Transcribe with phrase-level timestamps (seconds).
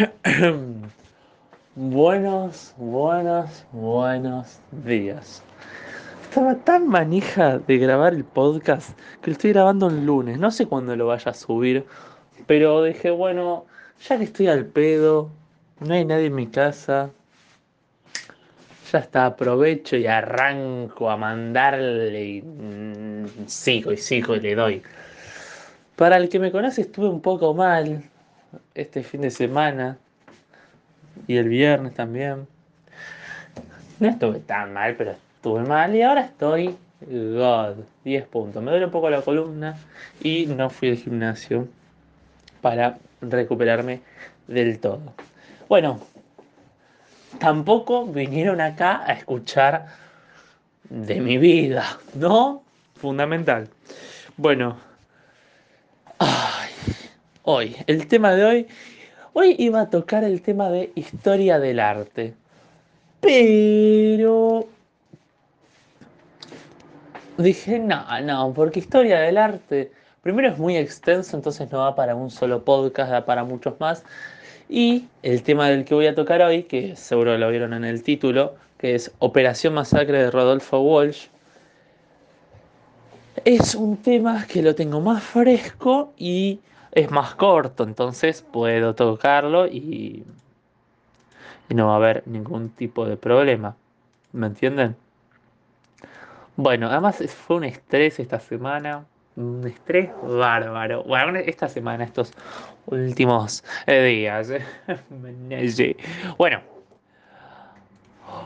[1.74, 5.42] buenos, buenos, buenos días.
[6.22, 10.38] Estaba tan manija de grabar el podcast que lo estoy grabando el lunes.
[10.38, 11.84] No sé cuándo lo vaya a subir,
[12.46, 13.66] pero dije, bueno,
[14.08, 15.30] ya que estoy al pedo,
[15.80, 17.10] no hay nadie en mi casa.
[18.92, 22.24] Ya está, aprovecho y arranco a mandarle.
[22.24, 24.82] Y, mm, sigo y sigo y le doy.
[25.96, 28.02] Para el que me conoce, estuve un poco mal
[28.74, 29.98] este fin de semana
[31.26, 32.46] y el viernes también.
[33.98, 38.62] No estuve tan mal, pero estuve mal y ahora estoy God, 10 puntos.
[38.62, 39.76] Me duele un poco la columna
[40.22, 41.68] y no fui al gimnasio
[42.60, 44.00] para recuperarme
[44.46, 45.14] del todo.
[45.68, 46.00] Bueno,
[47.38, 49.86] tampoco vinieron acá a escuchar
[50.90, 52.62] de mi vida, ¿no?
[52.96, 53.68] Fundamental.
[54.36, 54.76] Bueno,
[57.44, 58.66] hoy, el tema de hoy
[59.32, 62.34] Hoy iba a tocar el tema de historia del arte.
[63.20, 64.66] Pero
[67.38, 69.92] dije, no, no, porque historia del arte,
[70.22, 74.04] primero es muy extenso, entonces no va para un solo podcast, da para muchos más.
[74.68, 78.02] Y el tema del que voy a tocar hoy, que seguro lo vieron en el
[78.02, 81.26] título, que es Operación Masacre de Rodolfo Walsh,
[83.44, 86.58] es un tema que lo tengo más fresco y
[86.92, 90.24] es más corto, entonces puedo tocarlo y,
[91.68, 93.76] y no va a haber ningún tipo de problema.
[94.32, 94.96] ¿Me entienden?
[96.56, 99.04] Bueno, además fue un estrés esta semana,
[99.36, 101.02] un estrés bárbaro.
[101.04, 102.32] Bueno, esta semana, estos
[102.86, 104.52] últimos días.
[106.36, 106.60] Bueno.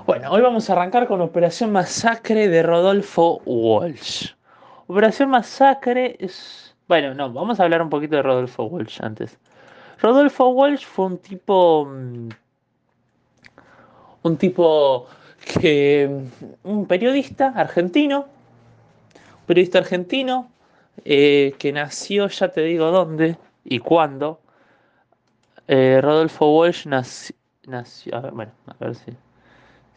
[0.06, 4.32] Bueno, hoy vamos a arrancar con Operación Masacre de Rodolfo Walsh.
[4.86, 9.38] Operación Masacre es bueno, no, vamos a hablar un poquito de Rodolfo Walsh antes.
[10.00, 11.86] Rodolfo Walsh fue un tipo.
[11.86, 12.28] Mm,
[14.22, 15.06] un tipo
[15.60, 16.28] que.
[16.62, 18.27] Un periodista argentino.
[19.40, 20.50] Un periodista argentino
[21.05, 24.40] eh, que nació, ya te digo dónde y cuándo.
[25.66, 27.34] Eh, Rodolfo Walsh nació.
[27.66, 29.12] nació a ver, bueno, a ver si,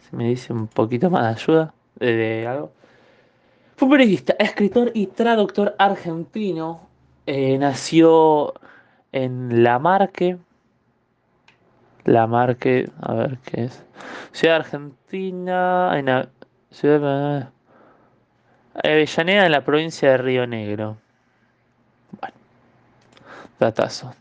[0.09, 2.71] si, me dice un poquito más de ayuda de algo.
[3.77, 6.89] Fue periodista, escritor y traductor argentino.
[7.27, 8.55] Eh, nació
[9.11, 10.39] en La Marque.
[12.03, 13.83] La Marque, a ver qué es.
[14.31, 16.27] Ciudad Argentina, en
[16.71, 17.51] ciudad
[18.83, 20.97] Avellaneda, en la provincia de Río Negro.
[22.19, 22.35] Bueno,
[23.59, 24.11] datazo.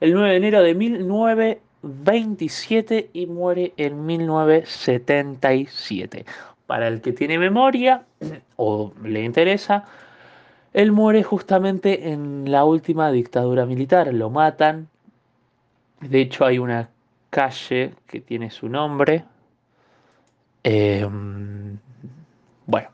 [0.00, 6.26] El 9 de enero de 1927 y muere en 1977.
[6.72, 8.06] Para el que tiene memoria
[8.56, 9.84] o le interesa,
[10.72, 14.10] él muere justamente en la última dictadura militar.
[14.14, 14.88] Lo matan.
[16.00, 16.88] De hecho, hay una
[17.28, 19.22] calle que tiene su nombre.
[20.62, 21.76] Em,
[22.64, 22.88] bueno.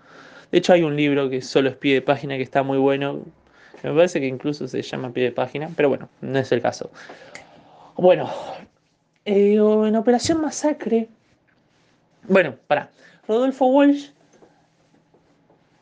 [0.50, 3.20] De hecho, hay un libro que solo es pie de página que está muy bueno.
[3.82, 6.90] Me parece que incluso se llama pie de página, pero bueno, no es el caso.
[7.96, 8.30] Bueno,
[9.24, 11.08] eh, en Operación Masacre.
[12.28, 12.90] Bueno, para.
[13.26, 14.10] Rodolfo Walsh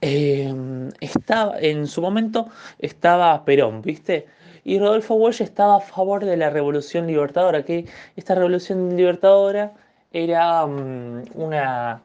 [0.01, 2.49] em, estaba, en su momento
[2.81, 4.27] estaba Perón, ¿viste?
[4.65, 9.75] Y Rodolfo Walsh estaba a favor de la revolución libertadora, que esta revolución libertadora
[10.13, 12.03] era mm, una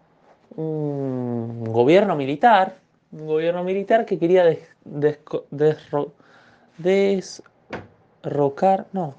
[0.56, 2.78] un gobierno militar,
[3.12, 4.46] un gobierno militar que quería
[6.78, 7.48] desrocar,
[8.94, 9.16] no.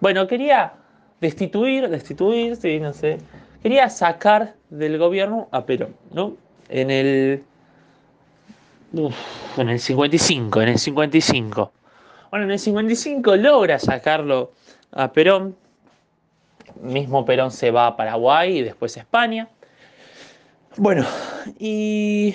[0.00, 0.74] Bueno, quería
[1.20, 3.18] destituir, destituir, sí, no sé.
[3.62, 6.36] Quería sacar del gobierno a Perón, ¿no?
[6.68, 7.44] En el
[9.56, 11.72] en el 55, en el 55.
[12.30, 14.52] Bueno, en el 55 logra sacarlo
[14.92, 15.56] a Perón.
[16.80, 19.48] Mismo Perón se va a Paraguay y después a España.
[20.76, 21.06] Bueno,
[21.58, 22.34] y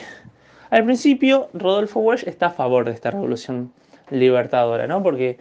[0.70, 3.74] al principio Rodolfo Walsh está a favor de esta revolución
[4.10, 5.04] libertadora, ¿no?
[5.04, 5.38] Porque,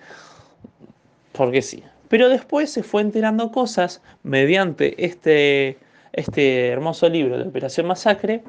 [1.32, 1.84] porque sí.
[2.08, 5.78] Pero después se fue enterando cosas mediante este,
[6.12, 8.42] este hermoso libro de Operación Masacre.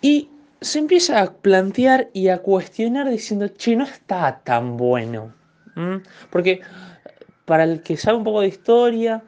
[0.00, 0.30] Y
[0.60, 5.34] se empieza a plantear y a cuestionar diciendo, che, no está tan bueno.
[6.30, 6.60] Porque
[7.44, 9.22] para el que sabe un poco de historia,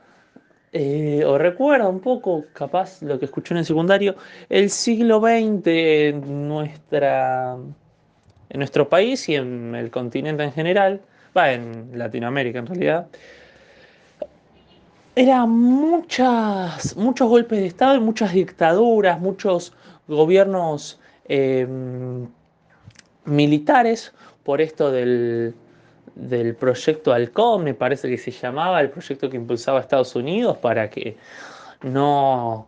[0.73, 4.17] eh, o recuerda un poco, capaz, lo que escuchó en el secundario,
[4.49, 6.49] el siglo XX en,
[8.55, 11.01] nuestro país y en el continente en general,
[11.37, 13.07] va, en Latinoamérica en realidad,
[15.17, 19.73] era muchas, muchos golpes de Estado y muchas dictaduras, muchos
[20.07, 21.01] gobiernos
[21.33, 22.27] Em,
[23.25, 24.13] militares
[24.43, 25.55] por esto del,
[26.21, 30.91] del proyecto Halcón, me parece que se llamaba, el proyecto que impulsaba Estados Unidos para
[30.91, 31.17] que
[31.83, 32.67] no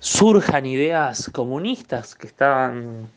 [0.00, 3.08] surjan ideas comunistas que estaban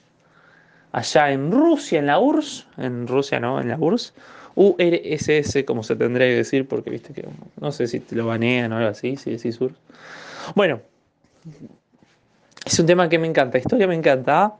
[0.92, 4.14] allá en Rusia, en la URSS, en Rusia no, en la URSS,
[4.56, 7.28] URSS, como se tendría que decir, porque viste que
[7.60, 9.78] no sé si te lo banean o algo así, si decís URSS.
[10.56, 10.82] Bueno,
[12.66, 14.54] es un tema que me encanta, historia me encanta.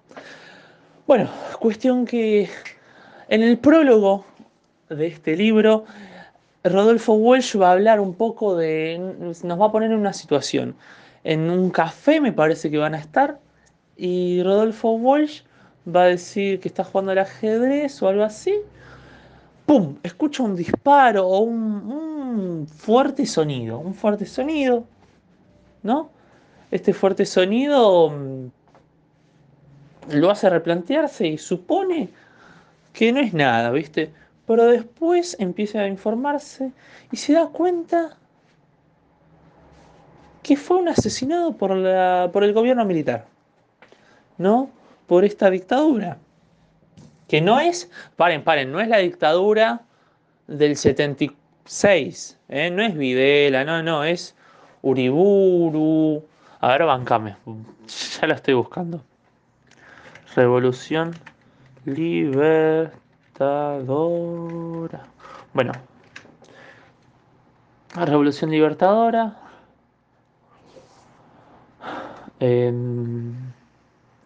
[1.06, 1.30] Bueno,
[1.60, 2.50] cuestión que
[3.30, 4.26] en el prólogo
[4.96, 5.86] de este libro,
[6.64, 10.76] Rodolfo Walsh va a hablar un poco de, nos va a poner en una situación.
[11.24, 13.40] En un café me parece que van a estar
[13.98, 15.42] y Rodolfo Walsh
[15.88, 18.56] va a decir que está jugando al ajedrez o algo así.
[19.66, 19.98] ¡Pum!
[20.04, 21.62] Escucha un disparo o un,
[21.92, 24.86] un fuerte sonido, un fuerte sonido,
[25.84, 26.10] ¿no?
[26.72, 28.46] este fuerte sonido mm,
[30.14, 32.10] lo hace replantearse y supone
[32.94, 34.12] que no es nada, ¿viste?
[34.52, 36.74] Pero después empieza a informarse
[37.10, 38.18] y se da cuenta
[40.44, 43.28] que fue un asesinado por, la, por el gobierno militar,
[44.38, 44.70] ¿no?
[45.08, 46.18] Por esta dictadura.
[47.30, 49.84] Que no es, paren, paren, no es la dictadura
[50.48, 52.70] del 76, ¿eh?
[52.72, 54.36] no es Videla, no, no, es
[54.82, 56.26] Uriburu,
[56.60, 57.38] a ver, bancame.
[58.20, 59.02] Ya la estoy buscando.
[60.36, 61.16] Revolución
[63.40, 65.04] Libertadora.
[65.54, 65.72] Bueno.
[67.96, 69.38] Revolución Libertadora.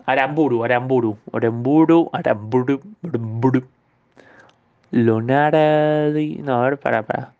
[0.05, 3.63] Aramburu, Aramburu, Aramburu, Aramburu, Aramburu.
[4.91, 6.37] Lonardi.
[6.43, 7.33] No, a ver, para, para.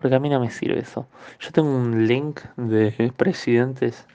[0.00, 1.06] Porque a mí no me sirve eso.
[1.40, 4.06] Yo tengo un link de presidentes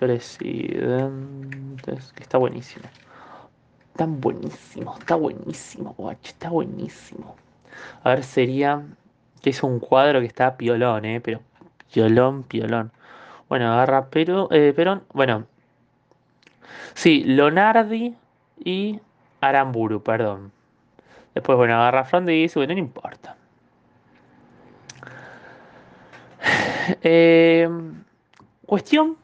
[0.00, 2.86] presidentes, que está buenísimo.
[4.00, 7.36] Está buenísimo, está buenísimo, guacho, está buenísimo.
[8.02, 8.82] A ver, sería
[9.42, 11.40] que es un cuadro que está piolón, eh, pero
[11.92, 12.92] piolón, piolón.
[13.50, 15.44] Bueno, agarra pero, eh, Perón, bueno.
[16.94, 18.16] Sí, Lonardi
[18.64, 19.00] y
[19.42, 20.50] Aramburu, perdón.
[21.34, 23.36] Después, bueno, agarra dice, bueno, no importa.
[27.02, 27.68] Eh,
[28.64, 29.19] cuestión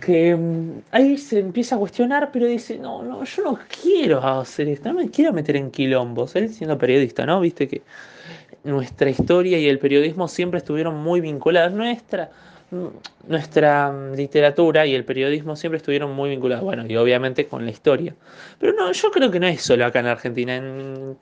[0.00, 4.68] que mm, ahí se empieza a cuestionar, pero dice, no, no, yo no quiero hacer
[4.68, 6.36] esto, no me quiero meter en quilombos.
[6.36, 7.40] Él siendo periodista, ¿no?
[7.40, 7.82] Viste que
[8.64, 11.72] nuestra historia y el periodismo siempre estuvieron muy vinculados.
[11.72, 12.30] Nuestra,
[12.70, 12.86] mm,
[13.28, 16.64] nuestra mm, literatura y el periodismo siempre estuvieron muy vinculados.
[16.64, 18.14] Bueno, y obviamente con la historia.
[18.58, 21.16] Pero no, yo creo que no es solo acá en Argentina, en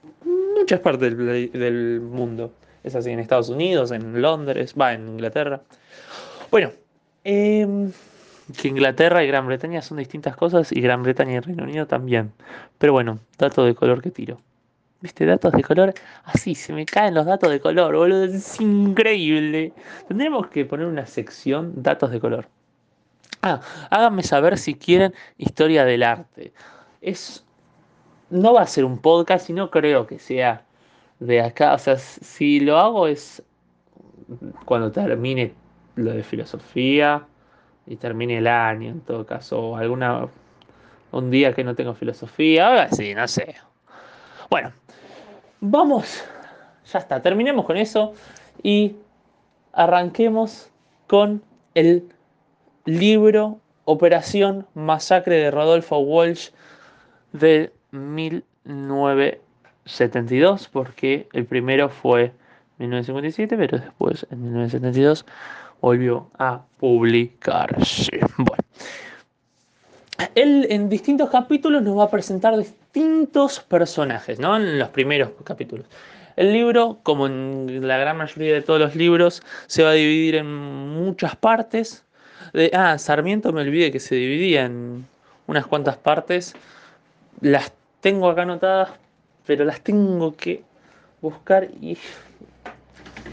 [0.56, 2.52] muchas partes del, del mundo.
[2.84, 5.60] Es así en Estados Unidos, en Londres, va, en Inglaterra.
[6.50, 6.70] Bueno,
[7.24, 7.66] eh,
[8.54, 12.32] que Inglaterra y Gran Bretaña son distintas cosas y Gran Bretaña y Reino Unido también.
[12.78, 14.40] Pero bueno, dato de color que tiro.
[15.00, 15.26] ¿Viste?
[15.26, 15.92] Datos de color.
[16.24, 18.24] Así, se me caen los datos de color, boludo.
[18.24, 19.72] Es increíble.
[20.08, 22.48] Tendremos que poner una sección datos de color.
[23.42, 23.60] Ah,
[23.90, 26.52] háganme saber si quieren historia del arte.
[27.00, 27.44] Es.
[28.30, 30.64] No va a ser un podcast y no creo que sea
[31.20, 31.74] de acá.
[31.74, 33.42] O sea, si lo hago es
[34.64, 35.54] cuando termine
[35.94, 37.26] lo de filosofía
[37.86, 40.28] y termine el año en todo caso, o alguna
[41.12, 43.54] un día que no tengo filosofía, ahora sí, no sé.
[44.50, 44.72] Bueno,
[45.60, 46.24] vamos,
[46.92, 48.14] ya está, terminemos con eso
[48.62, 48.96] y
[49.72, 50.70] arranquemos
[51.06, 51.42] con
[51.74, 52.08] el
[52.84, 56.50] libro Operación Masacre de Rodolfo Walsh
[57.32, 62.32] de 1972, porque el primero fue
[62.78, 65.24] 1957, pero después en 1972
[65.80, 68.20] volvió a publicarse.
[68.36, 68.62] Bueno.
[70.34, 74.56] Él en distintos capítulos nos va a presentar distintos personajes, ¿no?
[74.56, 75.86] En los primeros capítulos.
[76.36, 80.36] El libro, como en la gran mayoría de todos los libros, se va a dividir
[80.36, 82.04] en muchas partes.
[82.72, 85.06] Ah, Sarmiento me olvidé que se dividía en
[85.46, 86.54] unas cuantas partes.
[87.40, 88.90] Las tengo acá anotadas,
[89.46, 90.62] pero las tengo que
[91.20, 91.96] buscar y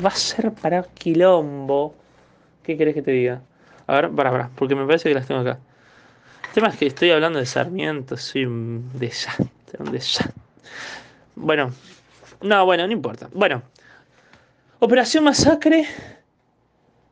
[0.03, 1.93] va a ser para quilombo.
[2.63, 3.41] ¿Qué querés que te diga?
[3.87, 5.59] A ver, para, para, porque me parece que las tengo acá.
[6.47, 10.33] El tema es que estoy hablando de Sarmiento, soy un desastre, un desastre.
[11.35, 11.71] Bueno,
[12.41, 13.29] no, bueno, no importa.
[13.33, 13.63] Bueno,
[14.83, 15.87] Operación Masacre.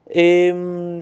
[0.08, 1.02] Em,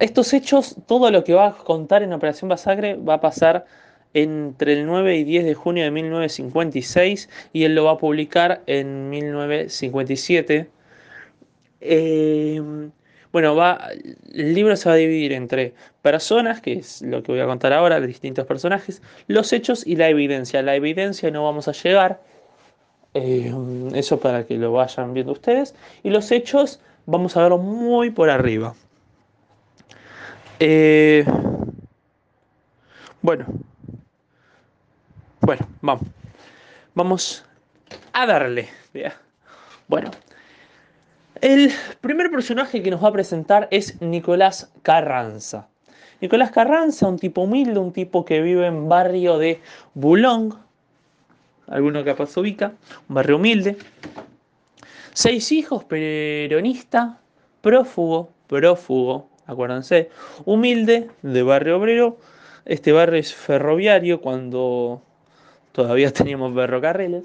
[0.00, 3.64] estos hechos, todo lo que va a contar en Operación Masacre va a pasar
[4.12, 8.62] entre el 9 y 10 de junio de 1956 y él lo va a publicar
[8.66, 10.68] en 1957.
[11.88, 12.90] Em,
[13.32, 13.56] bueno,
[14.32, 17.72] el libro se va a dividir entre personas, que es lo que voy a contar
[17.72, 20.62] ahora, de distintos personajes, los hechos y la evidencia.
[20.62, 22.20] La evidencia no vamos a llegar,
[23.14, 28.10] em, eso para que lo vayan viendo ustedes, y los hechos vamos a verlo muy
[28.10, 28.74] por arriba.
[30.60, 31.24] Eh,
[33.22, 33.46] bueno,
[35.40, 36.08] bueno, vamos.
[36.94, 37.44] Vamos
[38.14, 38.68] a darle.
[39.86, 40.10] Bueno,
[41.40, 45.68] el primer personaje que nos va a presentar es Nicolás Carranza.
[46.20, 49.60] Nicolás Carranza, un tipo humilde, un tipo que vive en barrio de
[49.94, 50.54] Boulogne,
[51.68, 52.72] alguno capaz ubica,
[53.08, 53.76] un barrio humilde.
[55.12, 57.18] Seis hijos, peronista,
[57.60, 60.10] prófugo, prófugo, acuérdense,
[60.44, 62.18] humilde, de barrio obrero.
[62.64, 65.02] Este barrio es ferroviario cuando
[65.72, 67.24] todavía teníamos ferrocarriles.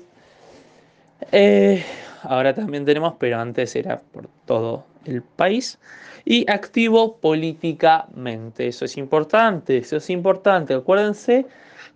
[1.32, 1.84] Eh,
[2.22, 5.80] ahora también tenemos, pero antes era por todo el país.
[6.26, 10.74] Y activo políticamente, eso es importante, eso es importante.
[10.74, 11.48] Acuérdense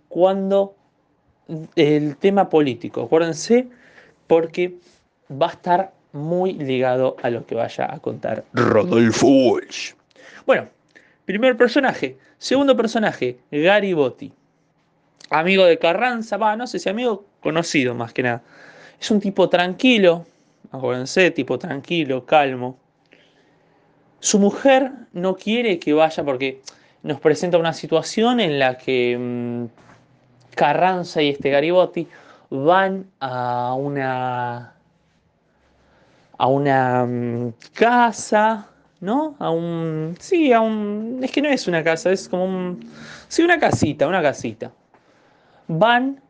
[0.08, 0.74] cuando
[1.76, 3.68] el tema político, acuérdense
[4.26, 4.74] porque
[5.30, 9.92] va a estar muy ligado a lo que vaya a contar Rodolfo Walsh.
[10.46, 10.68] Bueno,
[11.24, 12.18] primer personaje.
[12.38, 14.32] Segundo personaje, Garibotti.
[15.30, 18.42] Amigo de Carranza, va, no sé si amigo conocido más que nada.
[19.00, 20.24] Es un tipo tranquilo,
[20.70, 22.78] acuérdense, tipo tranquilo, calmo.
[24.20, 26.62] Su mujer no quiere que vaya porque
[27.02, 29.66] nos presenta una situación en la que mm,
[30.54, 32.08] Carranza y este Garibotti
[32.50, 34.72] van a una
[36.38, 39.36] a una mm, casa ¿no?
[39.38, 40.16] A un.
[40.18, 41.20] Sí, a un.
[41.22, 42.90] Es que no es una casa, es como un.
[43.28, 44.72] Sí, una casita, una casita.
[45.68, 46.20] Van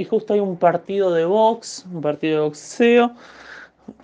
[0.00, 3.12] y justo hay un partido de box, un partido de boxeo,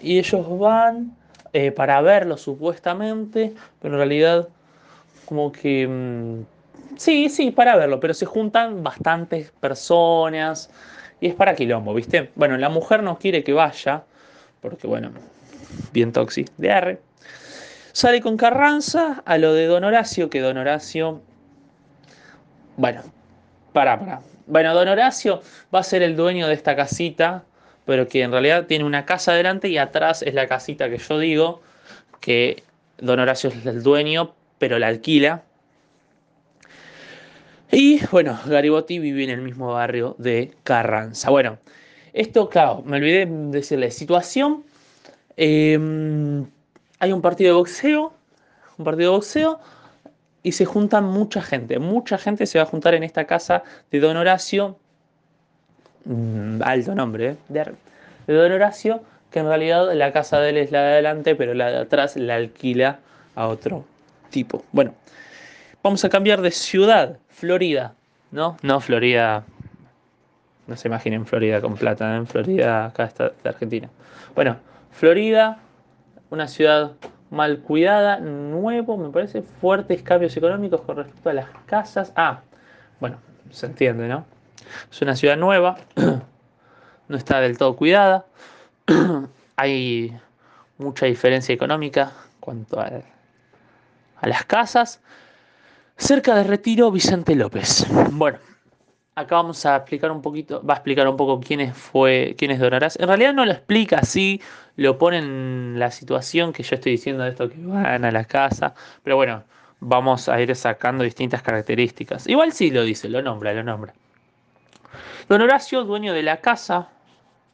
[0.01, 1.17] y ellos van
[1.55, 4.49] eh, para verlo supuestamente, pero en realidad,
[5.25, 5.89] como que.
[5.89, 10.71] Mm, sí, sí, para verlo, pero se juntan bastantes personas
[11.21, 12.31] y es para quilombo, ¿viste?
[12.35, 14.03] Bueno, la mujer no quiere que vaya,
[14.61, 15.13] porque bueno,
[15.93, 17.01] bien toxi de R.
[17.93, 21.23] Sale con Carranza a lo de Don Horacio, que Don Horacio.
[22.77, 23.01] Bueno,
[23.73, 24.21] para, para.
[24.47, 25.43] Bueno, Don Horacio
[25.75, 27.45] va a ser el dueño de esta casita,
[27.85, 31.19] pero que en realidad tiene una casa adelante y atrás es la casita que yo
[31.19, 31.63] digo,
[32.21, 32.63] que
[32.99, 35.43] Don Horacio es el dueño, pero la alquila.
[37.73, 41.31] Y bueno, Garibotti vive en el mismo barrio de Carranza.
[41.31, 41.59] Bueno,
[42.13, 44.65] esto, claro, me olvidé de decirle, situación.
[45.37, 45.77] Eh,
[47.01, 48.15] hay un partido de boxeo,
[48.79, 49.61] un partido de boxeo,
[50.47, 51.81] y se juntan mucha gente.
[51.81, 54.79] Mucha gente se va a juntar en esta casa de Don Horacio,
[56.05, 57.37] mm, alto nombre, ¿eh?
[57.49, 61.53] de, Don Horacio, que en realidad la casa de él es la de adelante, pero
[61.53, 63.01] la de atrás la alquila
[63.35, 63.85] a otro
[64.31, 64.65] tipo.
[64.71, 64.95] Bueno,
[65.83, 67.95] vamos a cambiar de ciudad, Florida,
[68.31, 68.57] ¿no?
[68.63, 69.43] No Florida,
[70.69, 72.27] no se imaginen Florida con plata, en ¿eh?
[72.27, 73.91] Florida acá está de Argentina.
[74.37, 74.59] Bueno,
[74.93, 75.59] Florida,
[76.31, 76.93] una ciudad
[77.31, 82.13] mal cuidada, nuevo, me parece, fuertes cambios económicos con respecto a las casas.
[82.17, 82.41] Ah,
[83.01, 83.19] bueno,
[83.51, 84.25] se entiende, ¿no?
[84.91, 85.77] Es una ciudad nueva,
[87.09, 88.27] no está del todo cuidada,
[89.57, 90.17] hay
[90.79, 92.91] mucha diferencia económica cuanto a,
[94.21, 95.01] a las casas.
[95.99, 97.87] Cerca de Retiro, Vicente López.
[98.13, 98.39] Bueno,
[99.17, 102.51] acá vamos a explicar un poquito, va a explicar un poco quién es, fue, quién
[102.51, 103.01] es Donarás.
[103.01, 104.43] En realidad no lo explica así,
[104.77, 108.25] lo pone en la situación que yo estoy diciendo de esto que van a la
[108.27, 109.43] casa, pero bueno,
[109.81, 112.27] vamos a ir sacando distintas características.
[112.27, 113.95] Igual sí lo dice, lo nombra, lo nombra.
[115.31, 116.89] Don Horacio, dueño de la casa,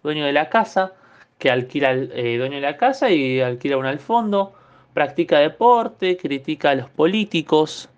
[0.02, 0.94] dueño de la casa,
[1.38, 4.52] que alquila, eh, dueño de la casa y alquila un al fondo,
[4.94, 7.88] practica deporte, critica a los políticos,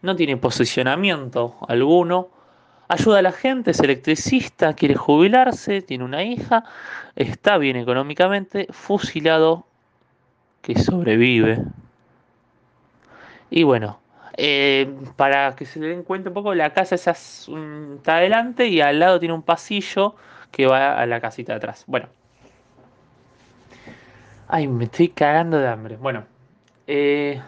[0.00, 2.39] no tiene posicionamiento alguno
[2.90, 6.64] ayuda a la gente, es electricista, quiere jubilarse, tiene una hija,
[7.14, 9.64] está bien económicamente, fusilado,
[10.60, 11.62] que sobrevive.
[13.48, 14.00] Y bueno,
[14.36, 18.98] eh, para que se den cuenta un poco, la casa esa está adelante y al
[18.98, 20.16] lado tiene un pasillo
[20.50, 21.84] que va a la casita de atrás.
[21.86, 22.08] Bueno.
[24.48, 25.96] Ay, me estoy cagando de hambre.
[25.96, 26.24] Bueno.
[26.88, 27.40] Eh,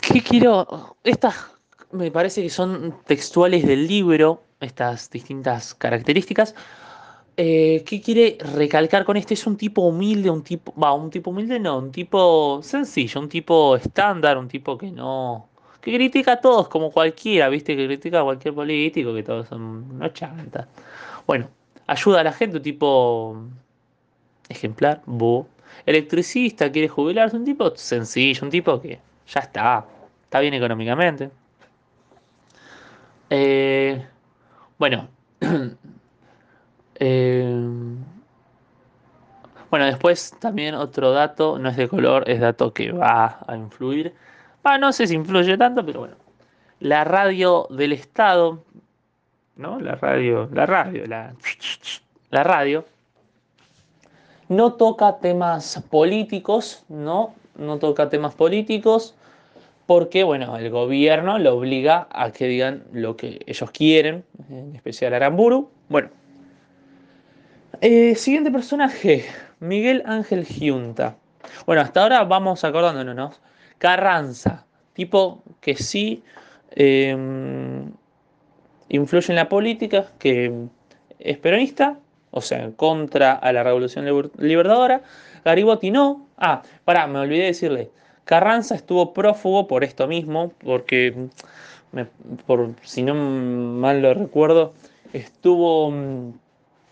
[0.00, 0.96] ¿Qué quiero?
[1.02, 1.49] Estas
[1.92, 6.54] me parece que son textuales del libro, estas distintas características.
[7.36, 9.34] Eh, ¿Qué quiere recalcar con este?
[9.34, 13.28] Es un tipo humilde, un tipo, va, un tipo humilde no, un tipo sencillo, un
[13.28, 15.48] tipo estándar, un tipo que no,
[15.80, 19.62] que critica a todos como cualquiera, viste, que critica a cualquier político, que todos son
[19.90, 20.68] unos chantas.
[21.26, 21.48] Bueno,
[21.86, 23.36] ayuda a la gente, un tipo
[24.48, 25.48] ejemplar, bo.
[25.86, 29.86] Electricista, quiere jubilarse, un tipo sencillo, un tipo que ya está,
[30.24, 31.30] está bien económicamente.
[33.30, 34.04] Eh,
[34.76, 35.08] bueno,
[36.96, 37.64] eh,
[39.70, 44.12] bueno, después también otro dato, no es de color, es dato que va a influir.
[44.64, 46.16] Ah, no sé si influye tanto, pero bueno.
[46.80, 48.64] La radio del Estado,
[49.54, 49.78] ¿no?
[49.78, 51.34] La radio, la radio, la,
[52.30, 52.84] la radio,
[54.48, 57.34] no toca temas políticos, ¿no?
[57.54, 59.14] No toca temas políticos
[59.90, 65.14] porque, bueno, el gobierno lo obliga a que digan lo que ellos quieren, en especial
[65.14, 65.68] Aramburu.
[65.88, 66.10] Bueno,
[67.80, 69.24] eh, siguiente personaje,
[69.58, 71.16] Miguel Ángel Giunta.
[71.66, 73.32] Bueno, hasta ahora vamos acordándonos, ¿no?
[73.78, 76.22] Carranza, tipo que sí
[76.76, 77.16] eh,
[78.90, 80.52] influye en la política, que
[81.18, 81.98] es peronista,
[82.30, 84.04] o sea, contra a la revolución
[84.38, 85.02] libertadora.
[85.44, 86.28] Garibaldi no.
[86.38, 87.90] Ah, pará, me olvidé decirle.
[88.30, 91.26] Carranza estuvo prófugo por esto mismo, porque,
[92.46, 94.72] por, si no mal lo recuerdo,
[95.12, 96.32] estuvo, mm,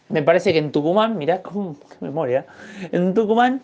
[0.08, 2.44] me parece que en Tucumán, mirá cómo, qué memoria,
[2.90, 3.62] en Tucumán,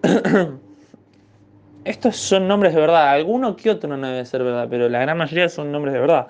[1.84, 5.18] estos son nombres de verdad, alguno que otro no debe ser verdad, pero la gran
[5.18, 6.28] mayoría son nombres de verdad.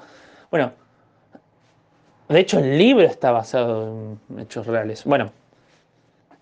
[0.50, 0.72] Bueno,
[2.28, 5.04] de hecho, el libro está basado en hechos reales.
[5.04, 5.30] Bueno,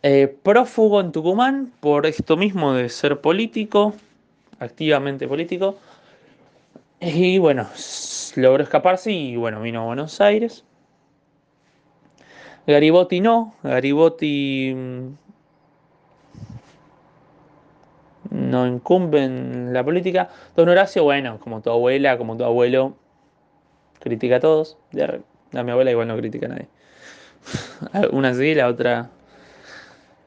[0.02, 3.92] eh, prófugo en Tucumán por esto mismo de ser político,
[4.58, 5.76] activamente político.
[7.00, 7.68] Y bueno,
[8.36, 10.64] logró escaparse y bueno, vino a Buenos Aires.
[12.66, 15.08] Garibotti no, Garibotti mm,
[18.30, 20.28] no incumbe en la política.
[20.56, 22.96] Don Horacio, bueno, como tu abuela, como tu abuelo,
[24.00, 24.76] critica a todos.
[25.54, 26.68] A mi abuela igual no critica a nadie.
[28.12, 29.10] Una sí, la otra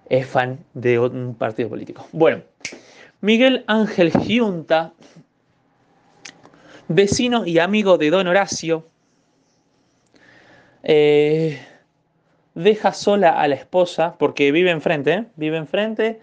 [0.09, 2.07] es fan de un partido político.
[2.11, 2.41] Bueno,
[3.21, 4.93] Miguel Ángel Giunta,
[6.87, 8.87] vecino y amigo de Don Horacio,
[10.81, 11.59] eh,
[12.55, 15.25] deja sola a la esposa porque vive enfrente, ¿eh?
[15.35, 16.19] vive enfrente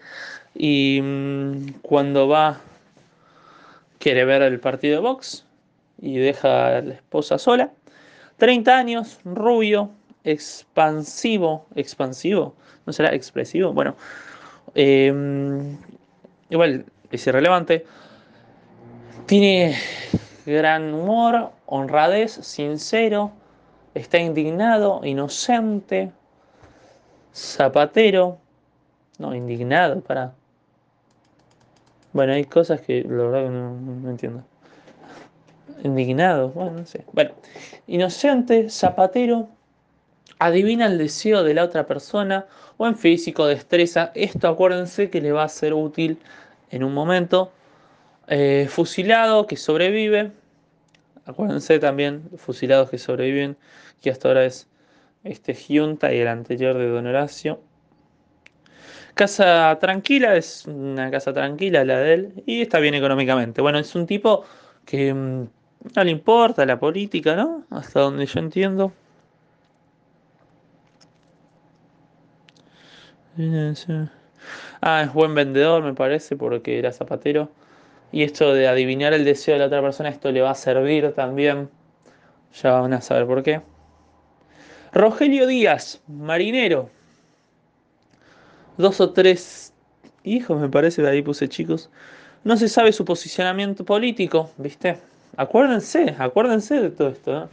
[0.57, 2.61] y mm, cuando va
[4.01, 5.47] quiere ver el partido de box
[6.03, 7.71] y deja a la esposa sola
[8.39, 9.91] 30 años, rubio,
[10.25, 12.55] expansivo, expansivo,
[12.87, 13.73] ¿no será expresivo?
[13.73, 13.97] Bueno,
[14.75, 15.77] em,
[16.51, 17.87] igual es irrelevante.
[19.27, 19.77] Tiene
[20.47, 23.33] gran humor, honradez, sincero,
[23.95, 26.13] está indignado, inocente,
[27.35, 28.39] zapatero,
[29.19, 30.33] no, indignado, para.
[32.13, 34.45] Bueno, hay cosas que la verdad que no entiendo
[35.83, 37.05] indignado, bueno, no sé.
[37.13, 37.33] Bueno,
[37.87, 39.49] inocente, zapatero,
[40.38, 42.46] adivina el deseo de la otra persona,
[42.77, 44.12] o en físico, destreza.
[44.14, 46.18] Esto acuérdense que le va a ser útil
[46.70, 47.53] en un momento.
[48.29, 50.33] Eh, fusilado que sobrevive.
[51.24, 53.57] Acuérdense también, fusilados que sobreviven,
[54.01, 54.68] que hasta ahora es
[55.24, 57.61] este Giunta y el anterior de Don Horacio.
[59.14, 63.61] Casa tranquila, es una casa tranquila la de él, y está bien económicamente.
[63.61, 64.44] Bueno, es un tipo
[64.87, 65.48] que mm,
[65.96, 67.64] no le importa la política, ¿no?
[67.70, 68.92] Hasta donde yo entiendo.
[74.81, 77.51] Ah, es buen vendedor, me parece, porque era zapatero.
[78.11, 81.12] Y esto de adivinar el deseo de la otra persona, esto le va a servir
[81.12, 81.68] también.
[82.62, 83.61] Ya van a saber por qué.
[84.92, 86.90] Rogelio Díaz, marinero.
[88.77, 89.72] Dos o tres
[90.24, 91.90] hijos, me parece, de ahí puse chicos.
[92.44, 94.98] No se sabe su posicionamiento político, ¿viste?
[95.37, 97.44] Acuérdense, acuérdense de todo esto.
[97.44, 97.48] ¿eh?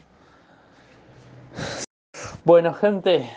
[2.44, 3.30] Bueno, gente,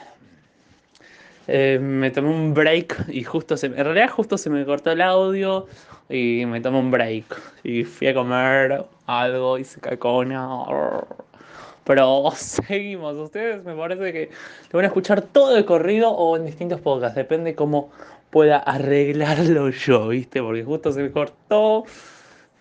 [1.48, 5.00] eh, me tomé un break y justo se, en realidad justo se me cortó el
[5.00, 5.66] audio
[6.08, 7.24] y me tomé un break
[7.64, 10.46] y fui a comer algo y se cacona.
[11.84, 14.30] Pero seguimos, ustedes me parece que
[14.70, 17.90] lo van a escuchar todo de corrido o en distintos podcasts, depende cómo
[18.30, 20.40] pueda arreglarlo yo, ¿viste?
[20.40, 21.84] Porque justo se me cortó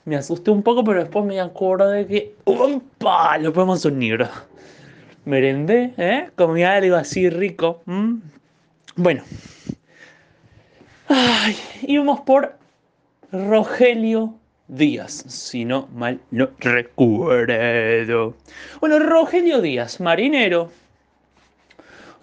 [0.08, 2.34] me asusté un poco, pero después me acordé que.
[3.42, 4.26] Lo podemos unir.
[5.26, 6.30] Merendé, ¿eh?
[6.38, 7.82] Comí algo así rico.
[8.98, 9.24] Bueno.
[11.08, 12.58] Ay, íbamos por
[13.32, 14.34] Rogelio
[14.68, 18.36] Díaz, si no mal no recuerdo.
[18.80, 20.72] Bueno, Rogelio Díaz, marinero,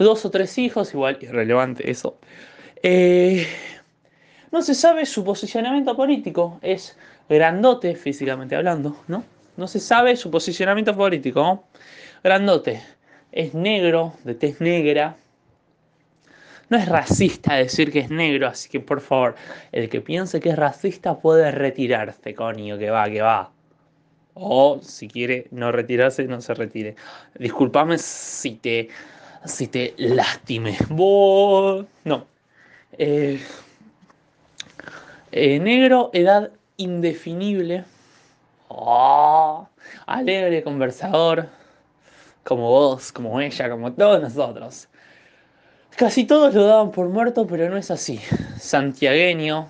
[0.00, 2.18] dos o tres hijos, igual irrelevante eso.
[2.82, 3.46] Eh,
[4.50, 9.24] no se sabe su posicionamiento político, es grandote físicamente hablando, ¿no?
[9.56, 11.62] No se sabe su posicionamiento político.
[12.24, 12.82] Grandote,
[13.30, 15.16] es negro, de tez negra,
[16.68, 19.34] no es racista decir que es negro, así que por favor,
[19.72, 23.50] el que piense que es racista puede retirarse, coño, que va, que va.
[24.34, 26.96] O si quiere no retirarse, no se retire.
[27.38, 28.88] Disculpame si te,
[29.44, 30.76] si te lastime.
[32.04, 32.26] No.
[32.98, 33.40] Eh,
[35.30, 37.84] eh, negro, edad indefinible.
[38.68, 39.68] Oh,
[40.06, 41.48] alegre, conversador.
[42.42, 44.88] Como vos, como ella, como todos nosotros.
[45.96, 48.20] Casi todos lo daban por muerto, pero no es así.
[48.58, 49.68] Santiagueño,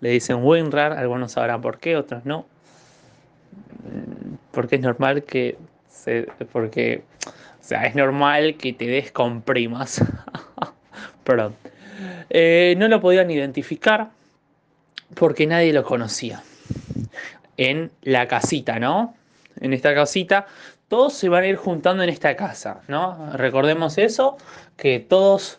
[0.00, 2.46] le dicen Winrar, algunos sabrán por qué, otros no.
[4.50, 5.56] Porque es normal que
[5.88, 10.02] se, porque o sea, es normal que te descomprimas.
[11.24, 11.54] Perdón.
[12.28, 14.10] Eh, no lo podían identificar
[15.14, 16.42] porque nadie lo conocía.
[17.56, 19.14] En la casita, ¿no?
[19.60, 20.46] En esta casita
[20.92, 23.32] todos se van a ir juntando en esta casa, ¿no?
[23.32, 24.36] Recordemos eso,
[24.76, 25.58] que todos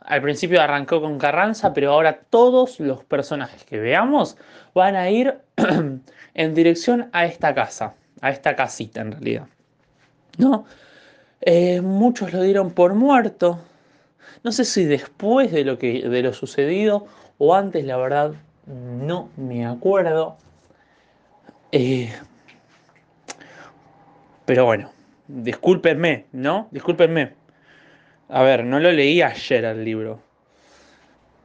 [0.00, 4.36] al principio arrancó con Carranza, pero ahora todos los personajes que veamos
[4.74, 5.38] van a ir
[6.34, 9.46] en dirección a esta casa, a esta casita en realidad,
[10.36, 10.66] ¿no?
[11.40, 13.58] Eh, muchos lo dieron por muerto,
[14.42, 17.06] no sé si después de lo, que, de lo sucedido
[17.38, 18.34] o antes, la verdad,
[18.66, 20.36] no me acuerdo.
[21.72, 22.12] Eh,
[24.44, 24.90] pero bueno,
[25.28, 26.68] discúlpenme, ¿no?
[26.70, 27.32] Discúlpenme.
[28.28, 30.20] A ver, no lo leí ayer el libro.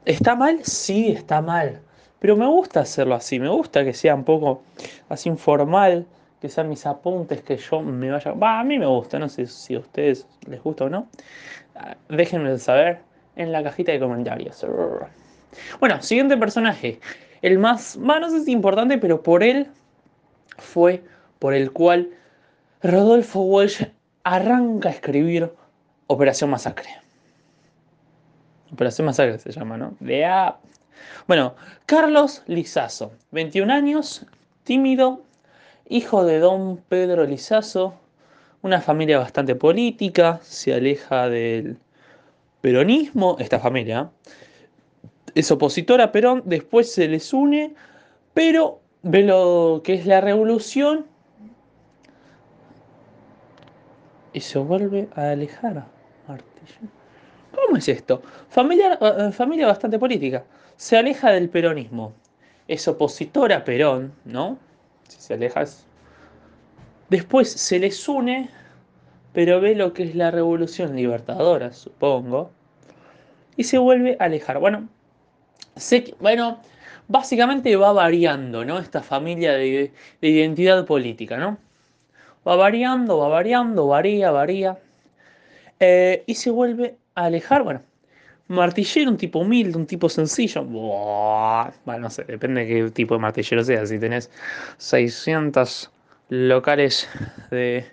[0.05, 0.59] ¿Está mal?
[0.63, 1.81] Sí, está mal.
[2.19, 4.63] Pero me gusta hacerlo así, me gusta que sea un poco
[5.07, 6.05] así informal,
[6.41, 8.31] que sean mis apuntes, que yo me vaya...
[8.33, 11.07] Va, a mí me gusta, no sé si a ustedes les gusta o no.
[11.75, 12.99] Ah, déjenme saber
[13.35, 14.65] en la cajita de comentarios.
[15.79, 16.99] Bueno, siguiente personaje.
[17.41, 19.67] El más, va, no sé si importante, pero por él
[20.57, 21.01] fue
[21.39, 22.09] por el cual
[22.81, 23.83] Rodolfo Walsh
[24.23, 25.51] arranca a escribir
[26.07, 26.89] Operación Masacre.
[28.71, 29.95] Operación Masacre se llama, ¿no?
[29.99, 30.57] Vea.
[31.27, 34.25] Bueno, Carlos Lizazo, 21 años,
[34.63, 35.23] tímido,
[35.89, 37.95] hijo de don Pedro Lizazo,
[38.61, 41.77] una familia bastante política, se aleja del
[42.61, 44.09] peronismo, esta familia,
[45.35, 47.75] es opositora a Perón, después se les une,
[48.33, 51.05] pero ve lo que es la revolución
[54.33, 55.85] y se vuelve a alejar.
[56.27, 56.89] Martillo.
[57.53, 58.21] ¿Cómo es esto?
[58.49, 60.43] Familia, eh, eh, familia bastante política.
[60.75, 62.13] Se aleja del peronismo.
[62.67, 64.59] Es opositora a Perón, ¿no?
[65.07, 65.63] Si se aleja.
[67.09, 68.49] Después se les une,
[69.33, 72.51] pero ve lo que es la revolución libertadora, supongo.
[73.57, 74.59] Y se vuelve a alejar.
[74.59, 74.87] Bueno,
[75.75, 76.61] sé bueno,
[77.07, 78.79] básicamente va variando, ¿no?
[78.79, 81.57] Esta familia de, de identidad política, ¿no?
[82.47, 84.79] Va variando, va variando, varía, varía.
[85.79, 87.63] Eh, y se vuelve a alejar.
[87.63, 87.81] Bueno,
[88.47, 90.63] martillero, un tipo humilde, un tipo sencillo.
[90.63, 93.85] bueno, no sé, depende de qué tipo de martillero sea.
[93.85, 94.29] Si tenés
[94.77, 95.91] 600
[96.29, 97.07] locales
[97.51, 97.85] de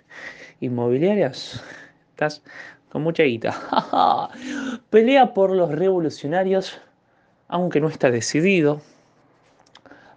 [0.59, 1.63] inmobiliarias,
[2.09, 2.43] estás
[2.89, 3.55] con mucha guita.
[4.89, 6.79] Pelea por los revolucionarios,
[7.47, 8.81] aunque no está decidido.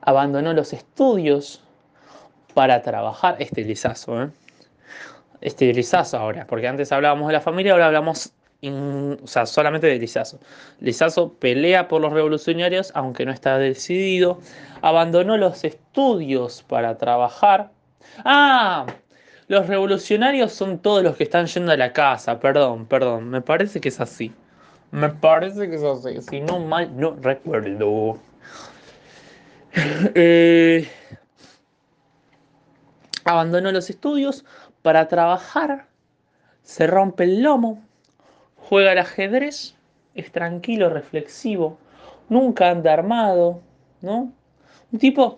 [0.01, 1.63] Abandonó los estudios
[2.51, 4.31] para trabajar, este lizazo, ¿eh?
[5.41, 8.33] este lizazo ahora, porque antes hablábamos de la familia, ahora hablamos
[8.63, 10.39] o sea, solamente de Lizazo.
[10.81, 14.39] Lizazo pelea por los revolucionarios, aunque no está decidido.
[14.83, 17.71] Abandonó los estudios para trabajar.
[18.25, 18.87] Ah,
[19.49, 22.39] los revolucionarios son todos los que están yendo a la casa.
[22.39, 24.33] Perdón, perdón, me parece que es así.
[24.91, 26.21] Me parece que es así.
[26.21, 28.19] Si no mal, no recuerdo.
[30.17, 30.89] Eh,
[33.25, 34.45] abandonó los estudios
[34.83, 35.87] para trabajar,
[36.63, 37.83] se rompe el lomo,
[38.57, 39.75] juega al ajedrez,
[40.15, 41.79] es tranquilo, reflexivo,
[42.29, 43.61] nunca anda armado,
[44.01, 44.33] ¿no?
[44.93, 45.37] Un tipo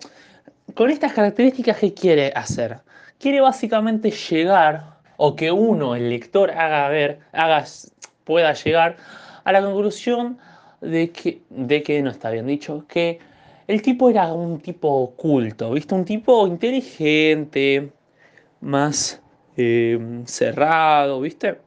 [0.74, 2.78] con estas características que quiere hacer.
[3.18, 4.84] Quiere básicamente llegar,
[5.16, 7.64] o que uno, el lector, haga ver, haga,
[8.24, 8.96] pueda llegar
[9.44, 10.38] a la conclusión
[10.80, 13.20] de que, de que, no está bien dicho, que
[13.66, 15.94] el tipo era un tipo oculto, ¿viste?
[15.94, 17.92] Un tipo inteligente,
[18.60, 19.20] más
[19.56, 21.58] eh, cerrado, ¿viste?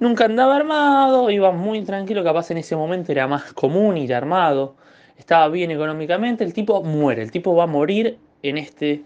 [0.00, 4.76] Nunca andaba armado, iba muy tranquilo, capaz en ese momento era más común ir armado,
[5.16, 9.02] estaba bien económicamente, el tipo muere, el tipo va a morir en este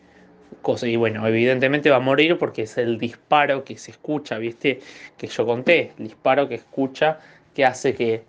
[0.63, 0.87] cosa.
[0.87, 4.81] Y bueno, evidentemente va a morir porque es el disparo que se escucha, ¿viste?
[5.17, 7.19] Que yo conté, el disparo que escucha
[7.55, 8.25] que hace que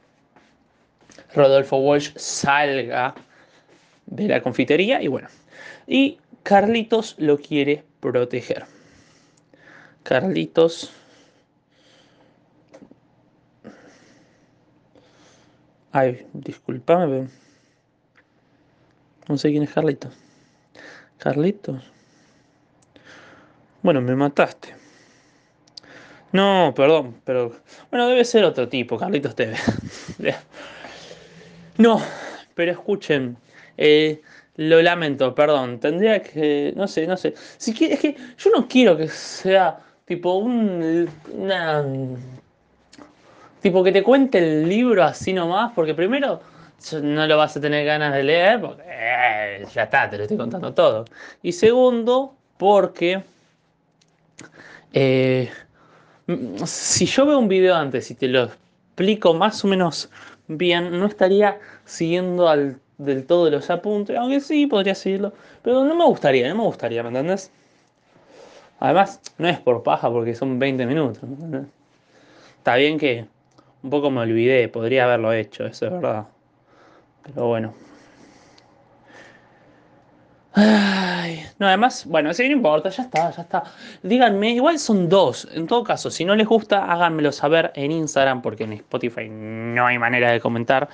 [1.36, 3.16] Rodolfo Walsh salga
[4.10, 5.28] de la confitería y bueno.
[5.88, 8.66] Y Carlitos lo quiere proteger.
[10.04, 10.92] Carlitos.
[15.92, 17.28] Ay, discúlpame.
[19.28, 20.14] No sé quién es Carlitos.
[21.18, 21.84] Carlitos.
[23.82, 24.76] Bueno, me mataste.
[26.32, 27.56] No, perdón, pero.
[27.90, 29.56] Bueno, debe ser otro tipo, Carlitos TV.
[31.78, 32.02] no,
[32.56, 33.38] pero escuchen.
[33.82, 34.22] Eh,
[34.58, 35.80] lo lamento, perdón.
[35.80, 36.74] Tendría que.
[36.76, 37.34] No sé, no sé.
[37.58, 41.08] Si es que yo no quiero que sea tipo un.
[43.62, 46.42] Tipo que te cuente el libro así nomás, porque primero
[47.02, 50.38] no lo vas a tener ganas de leer, porque eh, ya está, te lo estoy
[50.38, 51.06] contando todo.
[51.42, 53.24] Y segundo, porque.
[54.92, 55.50] Eh,
[56.66, 60.10] si yo veo un video antes y te lo explico más o menos
[60.48, 65.34] bien, no estaría siguiendo al, del todo los apuntes, aunque sí podría seguirlo,
[65.64, 67.52] pero no me gustaría, no me gustaría, ¿me entendés?
[68.80, 71.24] Además, no es por paja porque son 20 minutos.
[72.58, 73.26] Está bien que
[73.82, 76.26] un poco me olvidé, podría haberlo hecho, eso es verdad.
[77.24, 77.74] Pero bueno.
[80.54, 83.64] Ay, no, además, bueno, si no importa, ya está, ya está.
[84.04, 85.48] Díganme, igual son dos.
[85.54, 89.86] En todo caso, si no les gusta, háganmelo saber en Instagram, porque en Spotify no
[89.86, 90.90] hay manera de comentar.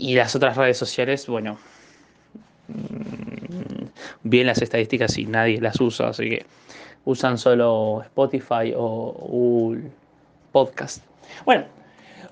[0.00, 1.58] Y las otras redes sociales, bueno,
[2.68, 3.84] mm,
[4.22, 6.46] bien las estadísticas y nadie las usa, así que
[7.04, 9.90] usan solo Spotify o Google
[10.52, 11.04] Podcast.
[11.44, 11.66] Bueno,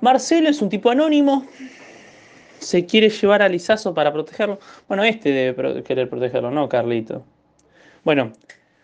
[0.00, 1.44] Marcelo es un tipo anónimo
[2.58, 4.58] se quiere llevar a Lizazo para protegerlo.
[4.88, 7.24] Bueno, este debe querer protegerlo, no Carlito.
[8.04, 8.32] Bueno,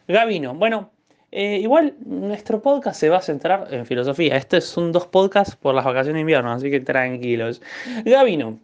[0.09, 0.55] Gavino.
[0.55, 0.91] Bueno,
[1.33, 4.37] eh, igual nuestro podcast se va a centrar en filosofía.
[4.37, 7.61] Estos son dos podcasts por las vacaciones de invierno, así que tranquilos.
[8.05, 8.61] Gavino,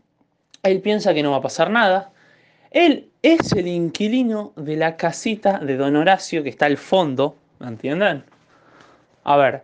[0.62, 2.12] él piensa que no va a pasar nada.
[2.70, 7.68] Él es el inquilino de la casita de Don Horacio que está al fondo, ¿me
[7.68, 8.25] entienden?
[9.25, 9.62] A ver,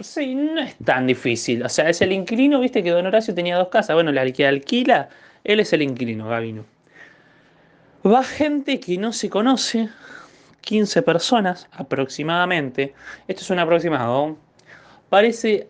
[0.00, 1.64] Sí, no es tan difícil.
[1.64, 3.94] O sea, es el inquilino, viste que Don Horacio tenía dos casas.
[3.94, 5.08] Bueno, la que alquila,
[5.42, 6.64] él es el inquilino, Gavino.
[8.06, 9.88] Va gente que no se conoce,
[10.60, 12.94] 15 personas aproximadamente.
[13.26, 14.38] Esto es un aproximado.
[15.08, 15.68] Parece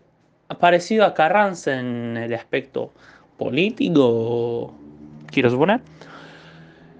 [0.61, 2.93] parecido a Carranza en el aspecto
[3.41, 4.75] político,
[5.33, 5.81] quiero suponer.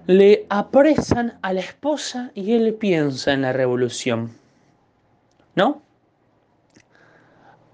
[0.07, 4.31] Le apresan a la esposa y él piensa en la revolución.
[5.55, 5.83] ¿No?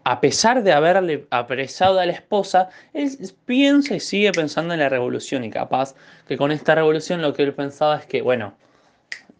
[0.10, 3.12] a pesar de haberle apresado a la esposa, él
[3.44, 7.44] piensa y sigue pensando en la revolución y capaz que con esta revolución lo que
[7.44, 8.54] él pensaba es que, bueno,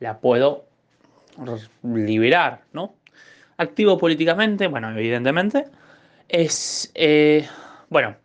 [0.02, 0.66] la puedo
[1.84, 2.96] liberar, ¿no?
[3.56, 5.68] Activo políticamente, bueno, evidentemente,
[6.28, 7.48] es, eh,
[7.88, 8.18] bueno,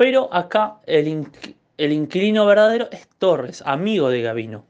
[0.00, 1.28] pero acá el,
[1.76, 4.64] el inquilino verdadero es Torres, amigo de Gavino.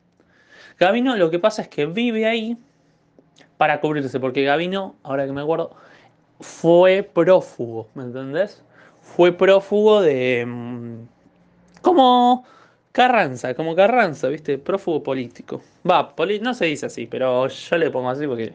[0.76, 2.58] Gavino lo que pasa es que vive ahí
[3.56, 5.70] para cubrirse, porque Gavino, ahora que me acuerdo,
[6.40, 8.64] fue prófugo, ¿me entendés?
[9.02, 10.44] Fue prófugo de...
[10.44, 11.06] Mm,
[11.80, 12.44] como
[12.90, 14.58] Carranza, como Carranza, ¿viste?
[14.58, 15.62] Prófugo político.
[15.88, 18.54] Va, no se dice así, pero yo le pongo así porque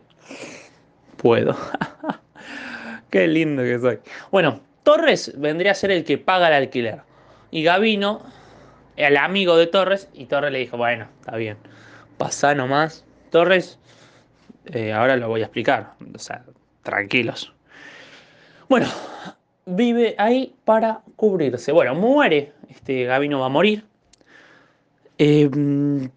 [1.15, 1.55] puedo.
[3.09, 3.99] Qué lindo que soy.
[4.29, 7.01] Bueno, Torres vendría a ser el que paga el alquiler.
[7.49, 8.21] Y Gavino,
[8.95, 11.57] el amigo de Torres, y Torres le dijo, bueno, está bien,
[12.19, 13.03] pasá nomás.
[13.31, 13.79] Torres,
[14.67, 15.93] eh, ahora lo voy a explicar.
[16.13, 16.45] O sea,
[16.83, 17.51] tranquilos.
[18.69, 18.85] Bueno,
[19.65, 21.71] vive ahí para cubrirse.
[21.71, 22.53] Bueno, muere.
[22.69, 23.83] Este Gabino va a morir.
[25.17, 26.11] Em,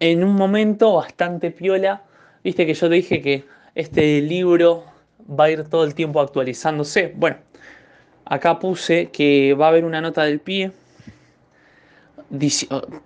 [0.00, 2.02] en un momento bastante piola.
[2.42, 3.44] Viste que yo te dije que
[3.76, 4.84] este libro
[5.30, 7.12] va a ir todo el tiempo actualizándose.
[7.14, 7.36] Bueno,
[8.24, 10.72] acá puse que va a haber una nota del pie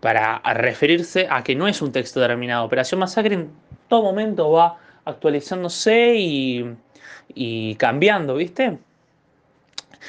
[0.00, 2.64] para referirse a que no es un texto terminado.
[2.64, 3.50] Operación Masacre en
[3.88, 6.76] todo momento va actualizándose y
[7.34, 8.78] y cambiando, ¿viste?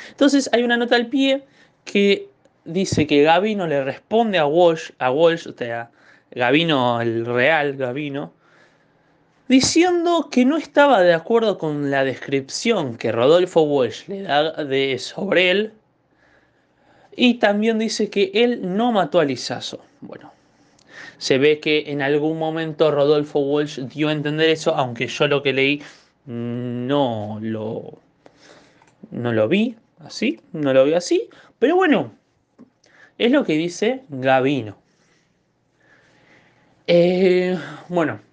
[0.09, 1.43] Entonces hay una nota al pie
[1.85, 2.29] que
[2.65, 5.89] dice que Gavino le responde a Walsh, a Walsh, o sea,
[6.31, 8.33] Gavino, el real Gavino,
[9.47, 14.99] diciendo que no estaba de acuerdo con la descripción que Rodolfo Walsh le da de,
[14.99, 15.73] sobre él
[17.15, 19.79] y también dice que él no mató a Lizazo.
[20.01, 20.31] Bueno,
[21.17, 25.41] se ve que en algún momento Rodolfo Walsh dio a entender eso, aunque yo lo
[25.41, 25.81] que leí
[26.25, 27.99] no lo,
[29.11, 32.11] no lo vi así, no lo vi así, pero bueno,
[33.17, 34.77] es lo que dice Gavino.
[36.85, 37.57] Eh,
[37.89, 38.26] bueno.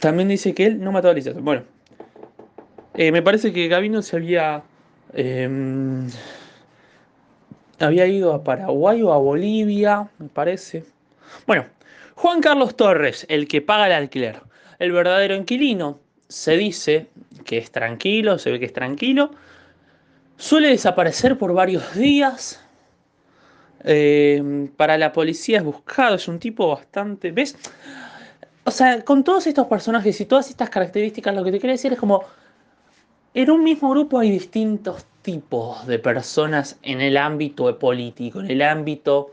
[0.00, 1.32] También dice que él no mató a Alicia.
[1.32, 1.62] Bueno.
[2.94, 4.62] Eh, me parece que Gavino se había.
[5.12, 6.08] Em,
[7.78, 10.84] había ido a Paraguay o a Bolivia, me parece.
[11.46, 11.66] Bueno,
[12.14, 14.40] Juan Carlos Torres, el que paga el alquiler.
[14.78, 17.08] El verdadero inquilino se dice
[17.44, 19.30] que es tranquilo, se ve que es tranquilo.
[20.36, 22.62] Suele desaparecer por varios días.
[23.84, 27.30] Eh, para la policía es buscado, es un tipo bastante...
[27.30, 27.56] ¿Ves?
[28.66, 31.92] O sea, con todos estos personajes y todas estas características, lo que te quiero decir
[31.92, 32.24] es como...
[33.32, 38.62] En un mismo grupo hay distintos tipos de personas en el ámbito político, en el
[38.62, 39.30] ámbito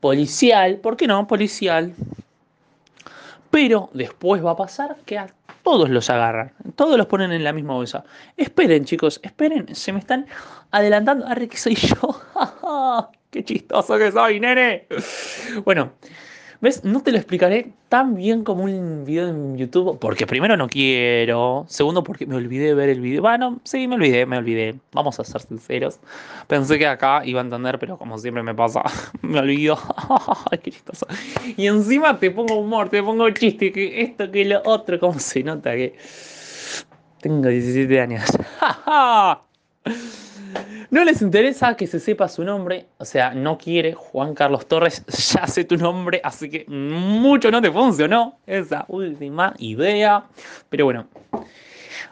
[0.00, 1.26] policial, ¿por qué no?
[1.26, 1.92] Policial.
[3.50, 5.28] Pero después va a pasar que a
[5.62, 8.04] todos los agarran, todos los ponen en la misma bolsa.
[8.36, 10.26] Esperen, chicos, esperen, se me están
[10.70, 11.26] adelantando.
[11.26, 12.22] Arre, que soy yo.
[13.30, 14.86] ¡Qué chistoso que soy, nene!
[15.64, 15.92] Bueno,
[16.60, 16.82] ¿Ves?
[16.82, 21.64] No te lo explicaré tan bien como un video en YouTube, porque primero no quiero,
[21.68, 23.22] segundo porque me olvidé de ver el video.
[23.22, 24.74] Bueno, sí, me olvidé, me olvidé.
[24.92, 26.00] Vamos a ser sinceros.
[26.48, 28.82] Pensé que acá iba a entender, pero como siempre me pasa,
[29.22, 29.78] me olvido.
[30.62, 31.06] Qué chistoso.
[31.56, 35.44] Y encima te pongo humor, te pongo chiste, que esto, que lo otro, como se
[35.44, 35.96] nota que
[37.20, 38.24] tengo 17 años.
[40.90, 45.04] No les interesa que se sepa su nombre, o sea, no quiere Juan Carlos Torres,
[45.34, 50.24] ya sé tu nombre, así que mucho no te funcionó esa última idea.
[50.70, 51.06] Pero bueno,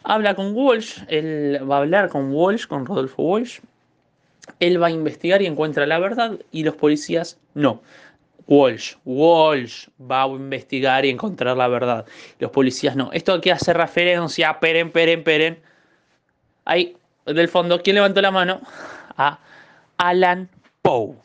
[0.03, 3.59] habla con Walsh, él va a hablar con Walsh, con Rodolfo Walsh.
[4.59, 7.81] Él va a investigar y encuentra la verdad y los policías no.
[8.47, 12.05] Walsh, Walsh va a investigar y encontrar la verdad.
[12.39, 13.11] Los policías no.
[13.11, 15.59] Esto aquí hace referencia, peren, peren, peren.
[16.63, 16.95] Hay
[17.33, 18.61] del fondo, ¿quién levantó la mano?
[19.17, 19.39] A
[19.97, 20.49] Alan
[20.81, 21.15] Poe.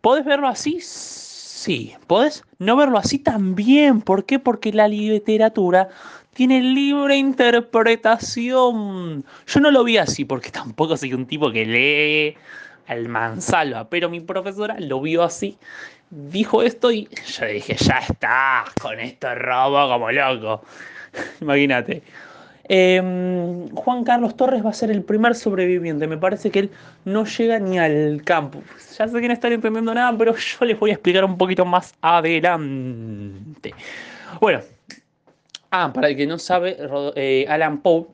[0.00, 0.78] ¿Podés verlo así?
[0.80, 1.94] Sí.
[2.06, 4.00] ¿Podés no verlo así también?
[4.00, 4.38] ¿Por qué?
[4.38, 5.88] Porque la literatura
[6.34, 9.24] tiene libre interpretación.
[9.46, 12.36] Yo no lo vi así porque tampoco soy un tipo que lee
[12.88, 15.56] al mansalva, pero mi profesora lo vio así,
[16.10, 20.62] dijo esto y yo dije, ya está, con esto robo como loco.
[21.40, 22.02] Imagínate.
[22.68, 26.06] Em, Juan Carlos Torres va a ser el primer sobreviviente.
[26.06, 26.70] Me parece que él
[27.04, 28.62] no llega ni al campo.
[28.98, 31.64] Ya sé que no están entendiendo nada, pero yo les voy a explicar un poquito
[31.64, 33.74] más adelante.
[34.40, 34.60] Bueno,
[35.70, 36.76] ah, para el que no sabe,
[37.16, 38.06] eh, Alan Poe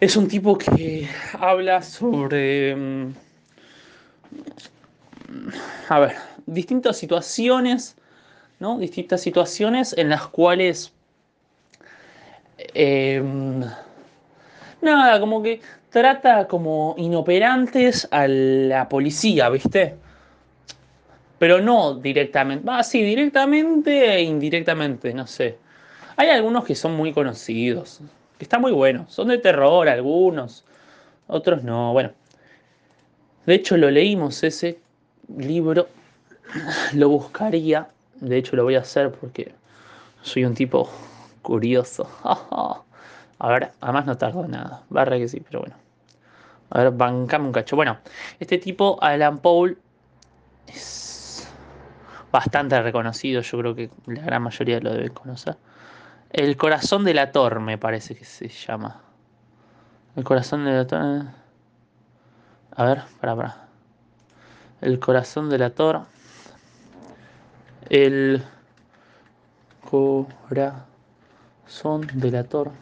[0.00, 2.70] es un tipo que habla sobre.
[2.70, 3.14] Em,
[5.88, 6.14] a ver,
[6.46, 7.96] distintas situaciones,
[8.60, 8.78] ¿no?
[8.78, 10.92] Distintas situaciones en las cuales
[12.58, 13.60] Em,
[14.82, 19.94] nada, como que trata como inoperantes a la policía, ¿viste?
[21.38, 22.66] Pero no directamente.
[22.68, 25.58] Ah, sí, directamente e indirectamente, no sé.
[26.16, 28.00] Hay algunos que son muy conocidos,
[28.38, 29.12] que están muy buenos.
[29.12, 30.64] Son de terror algunos,
[31.28, 31.92] otros no.
[31.92, 32.10] Bueno,
[33.46, 34.80] de hecho lo leímos ese
[35.36, 35.88] libro,
[36.94, 37.88] lo buscaría.
[38.16, 39.52] De hecho lo voy a hacer porque
[40.22, 40.90] soy un tipo
[41.42, 42.08] curioso.
[43.38, 44.82] A ver, además no tardo nada.
[44.88, 45.76] Barra que sí, pero bueno.
[46.70, 47.76] A ver, bancame un cacho.
[47.76, 47.98] Bueno,
[48.40, 49.78] este tipo, Alan Paul,
[50.66, 51.48] es
[52.32, 53.40] bastante reconocido.
[53.42, 55.56] Yo creo que la gran mayoría lo debe conocer.
[56.30, 59.00] El corazón de la Tor, me parece que se llama.
[60.16, 61.24] El corazón de la Tor.
[62.76, 63.68] A ver, para, para.
[64.80, 66.02] El corazón de la Tor.
[67.88, 68.44] El
[69.88, 70.88] corazón
[71.68, 72.72] son delator.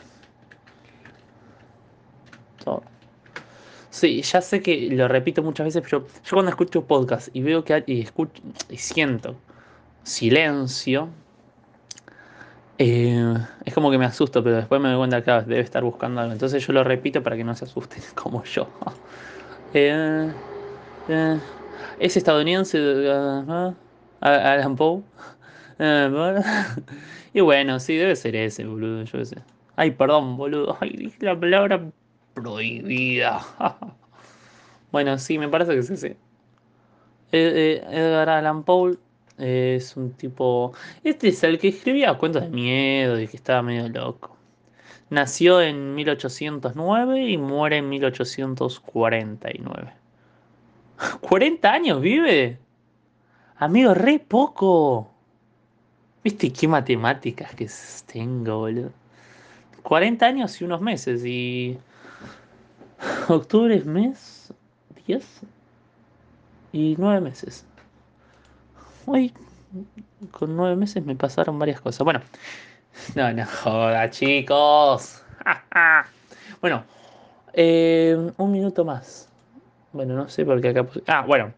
[3.90, 7.64] Sí, ya sé que lo repito muchas veces, pero yo cuando escucho podcast y veo
[7.64, 9.36] que y escucho y siento
[10.02, 11.08] silencio,
[12.78, 16.20] eh, es como que me asusto, pero después me doy cuenta que debe estar buscando
[16.20, 16.34] algo.
[16.34, 18.68] Entonces yo lo repito para que no se asusten como yo.
[19.72, 20.30] Eh,
[21.08, 21.38] eh,
[21.98, 22.78] es estadounidense
[24.20, 25.02] Alan Poe.
[27.34, 29.36] Y bueno, sí, debe ser ese, boludo, yo sé.
[29.76, 30.78] Ay, perdón, boludo.
[30.80, 31.90] Ay, dije la palabra
[32.32, 33.42] prohibida.
[34.90, 36.16] bueno, sí, me parece que es ese.
[37.32, 38.96] Eh, eh, Edgar Allan Poe
[39.36, 40.72] es un tipo.
[41.04, 44.34] Este es el que escribía cuentos de miedo y que estaba medio loco.
[45.10, 49.92] Nació en 1809 y muere en 1849.
[51.20, 52.58] ¿40 años vive?
[53.56, 55.15] Amigo, re poco.
[56.26, 57.70] ¿Viste qué matemáticas que
[58.12, 58.90] tengo, boludo?
[59.84, 61.78] 40 años y unos meses y...
[63.28, 64.52] Octubre es mes
[65.06, 65.24] 10
[66.72, 67.64] y 9 meses.
[69.06, 69.32] hoy
[70.32, 72.02] con nueve meses me pasaron varias cosas.
[72.02, 72.20] Bueno,
[73.14, 75.22] no, no joda, chicos.
[76.60, 76.82] bueno,
[77.52, 79.28] eh, un minuto más.
[79.92, 80.88] Bueno, no sé por qué acá.
[81.06, 81.52] Ah, bueno.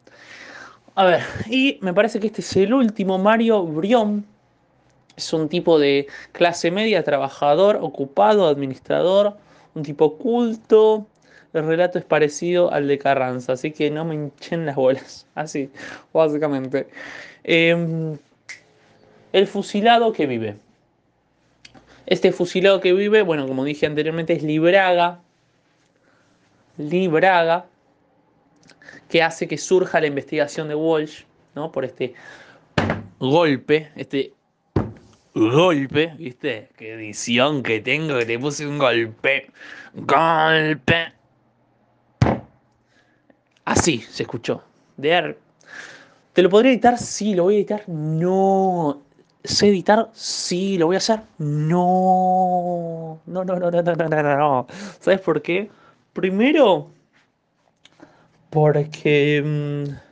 [0.95, 4.27] A ver, y me parece que este es el último Mario Brion.
[5.19, 9.37] Es un tipo de clase media, trabajador, ocupado, administrador,
[9.75, 11.09] un tipo culto.
[11.53, 15.27] El relato es parecido al de Carranza, así que no me hinchen las bolas.
[15.35, 15.71] Así,
[16.13, 16.87] básicamente.
[17.43, 18.17] Em,
[19.33, 20.57] el fusilado que vive.
[22.07, 25.21] Este fusilado que vive, bueno, como dije anteriormente, es Libraga.
[26.77, 27.67] Libraga,
[29.09, 31.25] que hace que surja la investigación de Walsh,
[31.57, 31.73] ¿no?
[31.73, 32.15] Por este
[33.19, 34.33] golpe, este
[35.39, 36.69] golpe, ¿viste?
[36.77, 39.51] Qué edición que tengo que te puse un golpe.
[39.95, 41.13] Golpe.
[43.65, 44.63] Así se escuchó.
[44.97, 45.37] De
[46.33, 46.99] ¿Te lo podría editar?
[46.99, 47.89] Sí, lo voy a editar.
[47.89, 49.03] No.
[49.45, 50.11] ¿Sé editar?
[50.13, 51.21] Sí, lo voy a hacer.
[51.39, 53.21] No.
[53.27, 54.67] No, no, no, no, no, no, no, no.
[55.01, 55.71] ¿Sabes por qué?
[56.13, 56.91] Primero,
[58.51, 60.08] porque mm,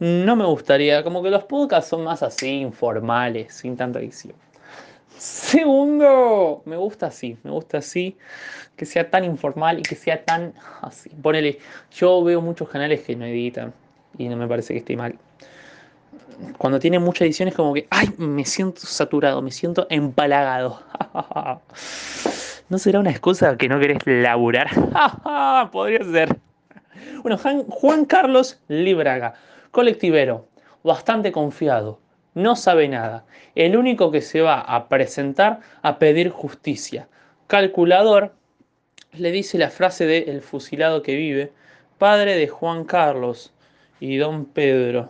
[0.00, 4.34] no me gustaría, como que los podcasts son más así, informales, sin tanta edición.
[5.16, 8.16] Segundo, me gusta así, me gusta así,
[8.76, 11.10] que sea tan informal y que sea tan así.
[11.10, 11.58] Ponele,
[11.92, 13.72] yo veo muchos canales que no editan
[14.18, 15.16] y no me parece que esté mal
[16.58, 20.82] cuando tiene mucha edición es como que, ay, me siento saturado, me siento empalagado.
[22.68, 24.68] ¿No será una excusa que no querés laburar?
[25.72, 26.36] Podría ser.
[27.22, 29.34] Bueno, Juan Carlos Libraga,
[29.70, 30.48] colectivero,
[30.82, 32.00] bastante confiado,
[32.34, 37.08] no sabe nada, el único que se va a presentar a pedir justicia.
[37.46, 38.34] Calculador,
[39.12, 41.52] le dice la frase de El fusilado que vive,
[41.98, 43.52] padre de Juan Carlos
[43.98, 45.08] y don Pedro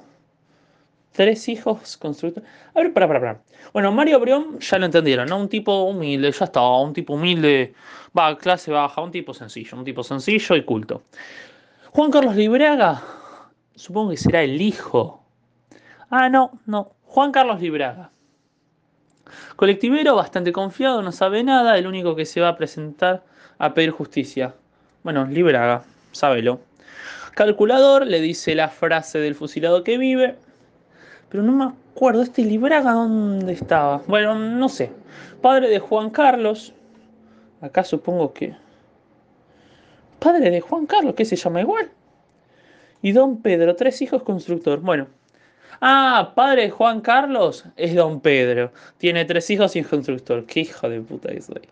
[1.12, 2.48] tres hijos constructores.
[2.74, 3.42] A ver, para, para, para.
[3.72, 5.38] Bueno, Mario Brión ya lo entendieron, ¿no?
[5.38, 7.74] Un tipo humilde, ya está, un tipo humilde,
[8.18, 11.02] va, clase baja, un tipo sencillo, un tipo sencillo y culto.
[11.92, 13.02] Juan Carlos Libraga,
[13.81, 15.24] supongo que será el hijo.
[16.11, 18.11] Ah, no, no, Juan Carlos Libraga.
[19.57, 23.24] Colectivero, bastante confiado, no sabe nada, el único que se va a presentar
[23.59, 24.55] a pedir justicia.
[25.03, 26.61] Bueno, Libraga, sábelo.
[27.35, 30.37] Calculador, le dice la frase del fusilado que vive,
[31.31, 34.03] pero no me acuerdo, este Libraga dónde estaba.
[34.07, 34.93] Bueno, no sé.
[35.41, 36.74] Padre de Juan Carlos.
[37.62, 38.55] Acá supongo que...
[40.18, 41.91] Padre de Juan Carlos, que se llama igual.
[43.03, 44.80] Y don Pedro, tres hijos constructor.
[44.80, 45.09] Bueno.
[45.82, 48.70] Ah, padre de Juan Carlos es don Pedro.
[48.98, 50.44] Tiene tres hijos y es constructor.
[50.44, 51.62] Qué hijo de puta que soy.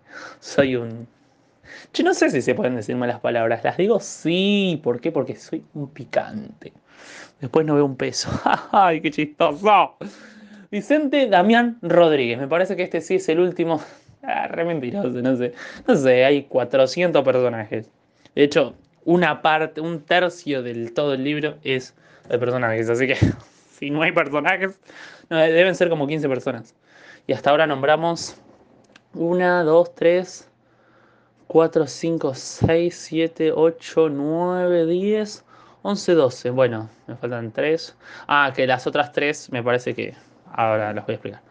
[0.41, 1.07] Soy un...
[1.93, 3.63] Yo no sé si se pueden decir malas palabras.
[3.65, 4.81] Las digo sí.
[4.83, 5.13] ¿Por qué?
[5.13, 6.73] Porque soy un picante.
[7.41, 8.31] Después no veo un peso.
[8.73, 9.97] ¡Ay, qué chistoso!
[10.71, 12.39] Vicente Damián Rodríguez.
[12.39, 13.81] Me parece que este sí es el último.
[14.23, 15.53] Ah, re mentiroso, no sé.
[15.87, 17.91] No sé, hay 400 personajes.
[18.35, 18.75] De hecho,
[19.09, 21.95] una parte, un tercio del todo el libro es
[22.29, 22.91] de personajes.
[22.91, 23.17] Así que
[23.73, 24.79] si no hay personajes,
[25.31, 26.75] deben ser como 15 personas.
[27.27, 28.37] Y hasta ahora nombramos
[29.15, 30.51] 1, 2, 3,
[31.47, 35.45] 4, 5, 6, 7, 8, 9, 10.
[35.81, 36.51] 11, 12.
[36.51, 37.97] Bueno, me faltan 3.
[38.27, 40.15] Ah, que las otras 3 me parece que
[40.53, 41.48] ahora las voy a explicar.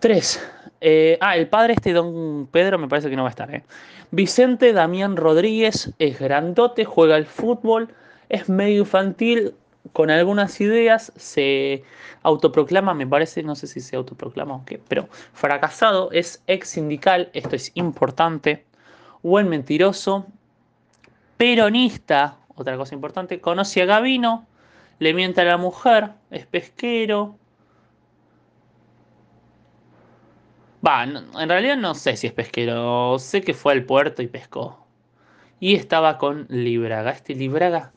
[0.00, 0.40] 3.
[0.80, 3.54] Eh, ah, el padre este, don Pedro, me parece que no va a estar.
[3.54, 3.62] ¿eh?
[4.10, 7.94] Vicente Damián Rodríguez es grandote, juega al fútbol,
[8.28, 9.54] es medio infantil,
[9.92, 11.82] con algunas ideas, se
[12.22, 17.30] autoproclama, me parece, no sé si se autoproclama o qué, pero fracasado, es ex sindical,
[17.32, 18.64] esto es importante,
[19.22, 20.26] buen mentiroso,
[21.38, 24.46] peronista, otra cosa importante, conoce a Gavino,
[24.98, 27.39] le miente a la mujer, es pesquero.
[30.86, 34.86] Va, en realidad no sé si es pesquero, sé que fue al puerto y pescó.
[35.60, 37.10] Y estaba con Libraga.
[37.10, 37.92] Este Libraga.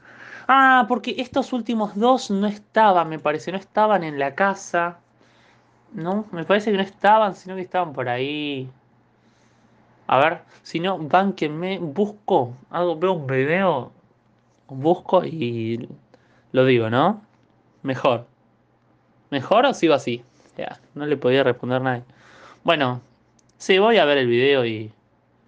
[0.47, 4.99] Ah, porque estos últimos dos no estaban, me parece, no estaban en la casa.
[5.93, 8.69] No, me parece que no estaban, sino que estaban por ahí.
[10.07, 13.91] A ver, si no, van que me busco, algo, veo un video
[14.73, 15.87] busco y
[16.51, 17.21] lo digo, ¿no?
[17.81, 18.27] Mejor.
[19.29, 20.23] ¿Mejor o sigo así?
[20.57, 22.03] Ya, no le podía responder nadie.
[22.63, 23.01] Bueno,
[23.57, 24.91] sí, voy a ver el video y,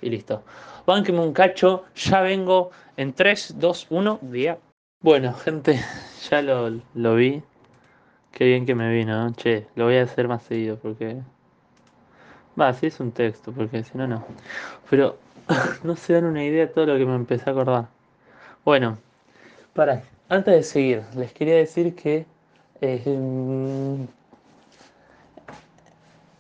[0.02, 0.44] y listo.
[0.86, 4.58] Bánqueme un cacho, ya vengo en 3, 2, 1, día.
[5.02, 5.80] Bueno, gente,
[6.30, 7.42] ya lo, lo vi.
[8.32, 11.22] Qué bien que me vino, Che, lo voy a hacer más seguido porque...
[12.60, 14.26] Va, sí es un texto, porque si no, no.
[14.90, 15.18] Pero
[15.84, 17.88] no se dan una idea de todo lo que me empecé a acordar.
[18.66, 18.98] Bueno,
[19.74, 22.26] para, antes de seguir, les quería decir que
[22.82, 24.08] Em,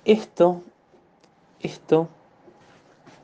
[0.05, 0.61] esto,
[1.59, 2.07] esto,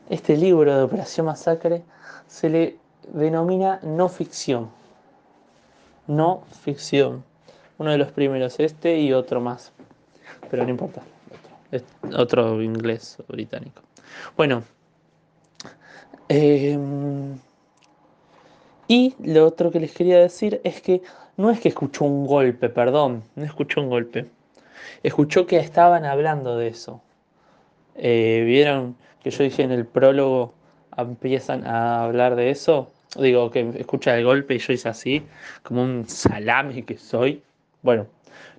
[0.10, 1.84] este libro de Operación Masacre
[2.28, 2.78] se le
[3.14, 4.70] denomina no ficción.
[6.08, 7.24] No ficción.
[7.78, 9.72] Uno de los primeros, este y otro más.
[10.50, 11.02] Pero no importa.
[11.72, 13.82] Otro, otro inglés o británico.
[14.36, 14.64] Bueno.
[16.28, 17.38] Em,
[18.88, 21.02] y lo otro que les quería decir es que
[21.38, 24.28] no es que escuchó un golpe, perdón, no escuchó un golpe.
[25.04, 27.02] Escuchó que estaban hablando de eso.
[27.96, 30.54] Eh, ¿Vieron que yo dije en el prólogo
[30.98, 32.92] empiezan a hablar de eso?
[33.18, 35.26] Digo, que escucha el golpe y yo hice así,
[35.64, 37.44] como un salami que soy.
[37.82, 38.08] Bueno,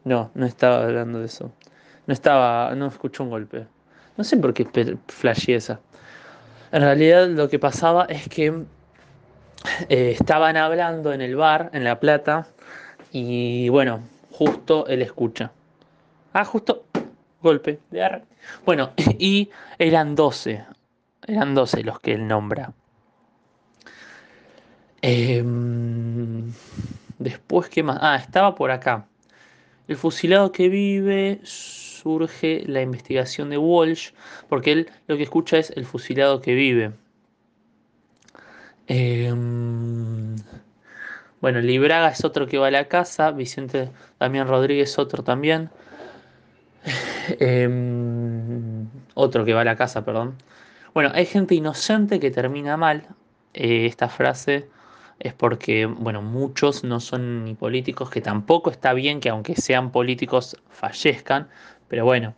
[0.05, 1.51] no, no estaba hablando de eso.
[2.07, 3.66] No estaba, no escuchó un golpe.
[4.16, 4.66] No sé por qué
[5.09, 5.81] flasheé esa.
[6.70, 8.64] En realidad lo que pasaba es que
[9.89, 12.47] eh, estaban hablando en el bar, en La Plata,
[13.11, 14.01] y bueno,
[14.31, 15.53] justo él escucha.
[16.33, 16.87] Ah, justo,
[17.43, 18.24] golpe de ar.
[18.64, 20.64] Bueno, y eran 12,
[21.26, 22.72] eran 12 los que él nombra.
[25.03, 26.53] Em,
[27.18, 27.99] después, ¿qué más?
[28.01, 29.07] Ah, estaba por acá.
[29.89, 34.12] El fusilado que vive surge la investigación de Walsh,
[34.49, 36.93] porque él lo que escucha es el fusilado que vive.
[38.87, 40.37] Em,
[41.41, 45.70] bueno, Libraga es otro que va a la casa, Vicente Damián Rodríguez otro también.
[47.39, 50.37] Em, otro que va a la casa, perdón.
[50.95, 53.07] Bueno, hay gente inocente que termina mal.
[53.55, 54.68] Eh, esta frase
[55.18, 59.91] es porque, bueno, muchos no son ni políticos, que tampoco está bien que aunque sean
[59.91, 61.49] políticos fallezcan,
[61.89, 62.35] pero bueno,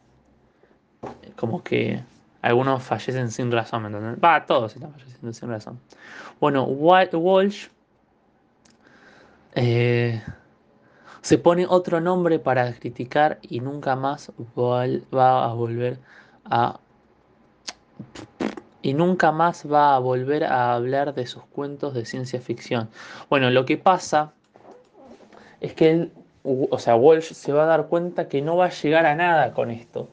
[1.36, 2.03] como que
[2.42, 4.22] algunos fallecen sin razón, ¿me entiendes?
[4.22, 5.80] Va, todos están falleciendo sin razón.
[6.40, 7.68] Bueno, Walsh
[9.55, 10.20] eh,
[11.25, 15.99] se pone otro nombre para criticar y nunca más va a volver
[16.45, 16.79] a
[18.83, 22.91] y nunca más va a volver a hablar de sus cuentos de ciencia ficción.
[23.31, 24.35] Bueno, lo que pasa
[25.62, 26.12] es que él,
[26.43, 29.55] o sea, Walsh se va a dar cuenta que no va a llegar a nada
[29.55, 30.11] con esto.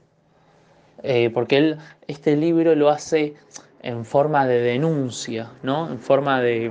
[1.03, 3.35] Eh, porque él, este libro lo hace
[3.81, 5.91] en forma de denuncia, ¿no?
[5.91, 6.67] En forma de.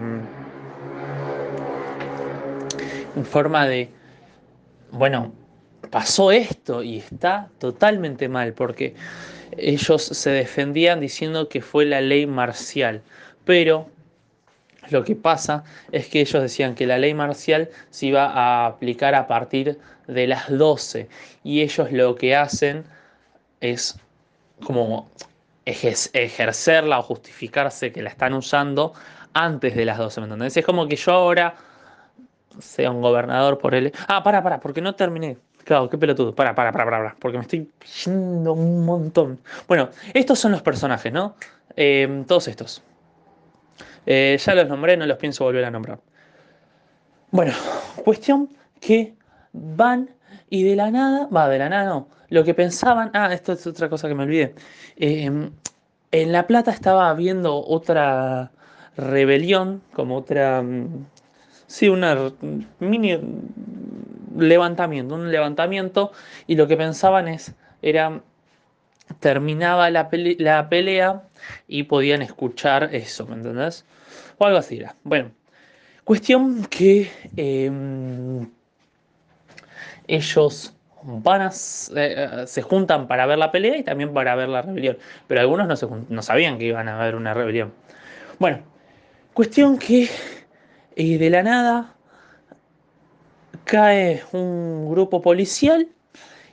[3.16, 3.99] En forma de.
[4.92, 5.32] Bueno,
[5.90, 8.94] pasó esto y está totalmente mal, porque
[9.56, 13.02] ellos se defendían diciendo que fue la ley marcial,
[13.44, 13.88] pero
[14.90, 19.14] lo que pasa es que ellos decían que la ley marcial se iba a aplicar
[19.14, 21.08] a partir de las 12
[21.44, 22.84] y ellos lo que hacen
[23.60, 23.98] es
[24.64, 25.08] como
[25.64, 28.94] ejercerla o justificarse que la están usando
[29.32, 30.56] antes de las 12, ¿me entendés?
[30.56, 31.54] Es como que yo ahora
[32.58, 33.92] sea un gobernador por él.
[34.08, 35.38] Ah, para, para, porque no terminé.
[35.64, 36.34] Claro, qué pelotudo.
[36.34, 37.70] Para, para, para, para, porque me estoy
[38.04, 39.38] yendo un montón.
[39.68, 41.36] Bueno, estos son los personajes, ¿no?
[41.76, 42.82] Eh, todos estos.
[44.06, 46.00] Eh, ya los nombré, no los pienso volver a nombrar.
[47.30, 47.52] Bueno,
[48.04, 48.48] cuestión
[48.80, 49.14] que
[49.52, 50.10] van
[50.48, 53.66] y de la nada, va, de la nada no, lo que pensaban, ah, esto es
[53.66, 54.54] otra cosa que me olvidé,
[54.96, 55.52] em,
[56.12, 58.50] en La Plata estaba habiendo otra
[58.96, 61.06] rebelión, como otra, mm,
[61.70, 62.32] sí, una
[62.80, 63.16] mini
[64.36, 66.10] levantamiento, un levantamiento,
[66.48, 68.20] y lo que pensaban es, era,
[69.20, 71.22] terminaba la, pelea
[71.68, 73.84] y podían escuchar eso, ¿me entendés?
[74.38, 74.96] O algo así era.
[75.04, 75.30] Bueno,
[76.02, 78.50] cuestión que em,
[80.08, 81.50] ellos van a,
[81.94, 84.98] eh, se juntan para ver la pelea y también para ver la rebelión,
[85.28, 87.72] pero algunos no, no sabían que iban a haber una rebelión.
[88.40, 88.58] Bueno,
[89.34, 90.08] cuestión que
[91.00, 91.94] eh, de la nada
[93.64, 95.88] cae un grupo policial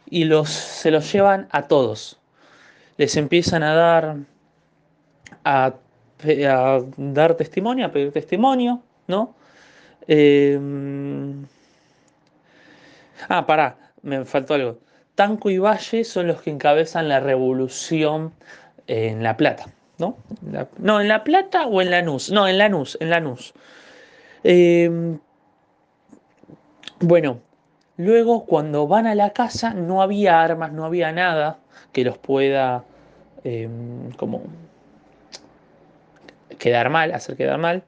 [0.10, 2.20] y los, se los llevan a todos.
[2.98, 4.18] Les empiezan a dar
[5.44, 5.74] a,
[6.98, 9.36] dar testimonio, a pedir testimonio, ¿no?
[10.08, 11.46] Em,
[13.28, 14.80] ah, pará, me faltó algo.
[15.16, 18.32] Tanco y Valle son los que encabezan la revolución
[18.88, 19.66] en La Plata,
[19.98, 20.18] ¿no?
[20.78, 22.32] no, en La Plata o en Lanús.
[22.32, 23.54] No, en Lanús, en Lanús.
[24.44, 25.18] Eh,
[27.00, 27.42] bueno,
[27.98, 31.60] luego cuando van a la casa no había armas, no había nada
[31.92, 32.84] que los pueda
[33.44, 34.44] em, como
[36.58, 37.84] quedar mal, hacer quedar mal.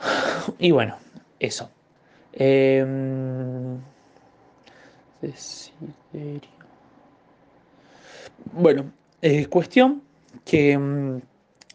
[0.58, 0.96] Y bueno,
[1.38, 1.70] eso.
[2.32, 3.78] Em,
[8.52, 8.90] bueno,
[9.20, 10.02] eh, cuestión
[10.44, 11.20] que em,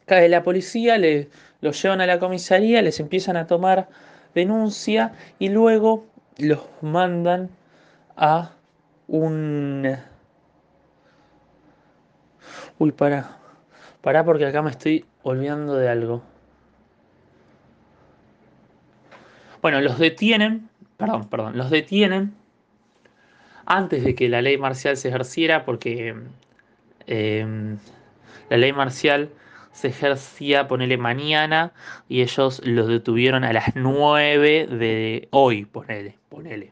[0.06, 1.30] cae la policía, le,
[1.68, 3.90] los llevan a la comisaría, les empiezan a tomar
[4.34, 6.06] denuncia y luego
[6.38, 7.50] los mandan
[8.16, 8.52] a
[9.08, 9.98] un...
[12.80, 13.38] Uy, para.
[14.02, 16.24] Pará porque acá me estoy olvidando de algo.
[19.62, 22.34] Bueno, los detienen, perdón, perdón, los detienen
[23.66, 26.16] antes de que la ley marcial se ejerciera porque
[27.08, 27.78] em,
[28.50, 29.30] la ley marcial
[29.78, 31.72] se ejercía, ponele mañana,
[32.10, 36.72] y ellos los detuvieron a las 9 de hoy, ponele, ponele.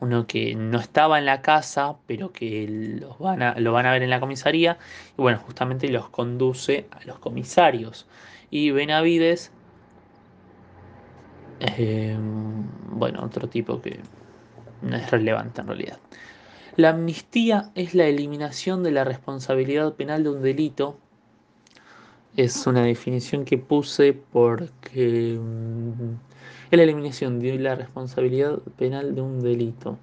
[0.00, 3.92] uno que no estaba en la casa, pero que los van a, lo van a
[3.92, 4.76] ver en la comisaría.
[5.16, 8.06] Y bueno, justamente los conduce a los comisarios.
[8.50, 9.50] Y Benavides,
[11.60, 12.18] eh,
[12.90, 13.98] bueno, otro tipo que
[14.82, 15.98] no es relevante en realidad.
[16.76, 20.96] La amnistía es la eliminación de la responsabilidad penal de un delito
[22.36, 26.14] es una definición que puse porque mm,
[26.70, 29.98] es la eliminación de la responsabilidad penal de un delito.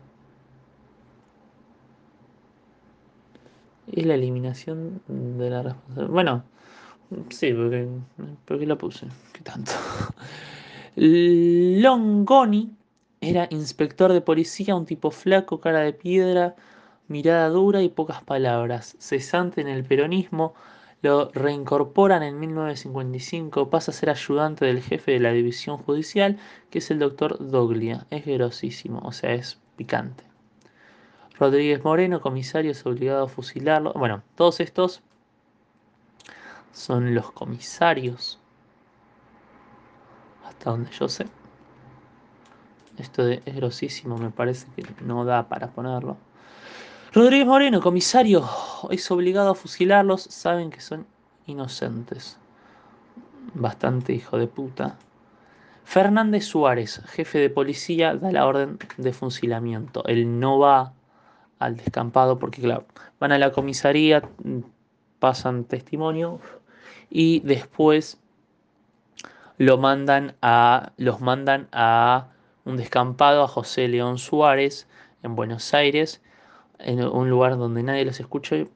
[3.91, 6.13] Es la eliminación de la responsabilidad.
[6.13, 6.43] Bueno,
[7.30, 7.88] sí, porque,
[8.45, 9.07] porque la puse.
[9.34, 9.72] ¿Qué tanto?
[10.95, 12.76] Longoni
[13.22, 16.55] era inspector de policía, un tipo flaco, cara de piedra,
[17.07, 18.95] mirada dura y pocas palabras.
[18.99, 20.53] Cesante en el peronismo,
[21.01, 26.38] lo reincorporan en 1955, pasa a ser ayudante del jefe de la división judicial,
[26.70, 28.05] que es el doctor Doglia.
[28.09, 30.24] Es grosísimo, o sea, es picante.
[31.38, 33.93] Rodríguez Moreno, comisario, es obligado a fusilarlo.
[33.93, 35.01] Bueno, todos estos
[36.74, 38.39] son los comisarios.
[40.45, 41.28] Hasta donde yo sé.
[42.99, 46.17] Esto es grosísimo, me parece que no da para ponerlo.
[47.13, 48.47] Rodríguez Moreno, comisario,
[48.91, 51.07] es obligado a fusilarlos, saben que son
[51.47, 52.37] inocentes.
[53.53, 54.97] Bastante hijo de puta.
[55.85, 60.03] Fernández Suárez, jefe de policía, da la orden de fusilamiento.
[60.05, 60.93] Él no va
[61.57, 62.85] al descampado porque, claro,
[63.19, 64.21] van a la comisaría,
[65.17, 66.39] pasan testimonio
[67.09, 68.19] y después
[69.57, 72.27] lo mandan a, los mandan a
[72.70, 74.88] un descampado a José León Suárez
[75.24, 76.22] en Buenos Aires
[76.80, 78.70] en un lugar donde nadie los escuche,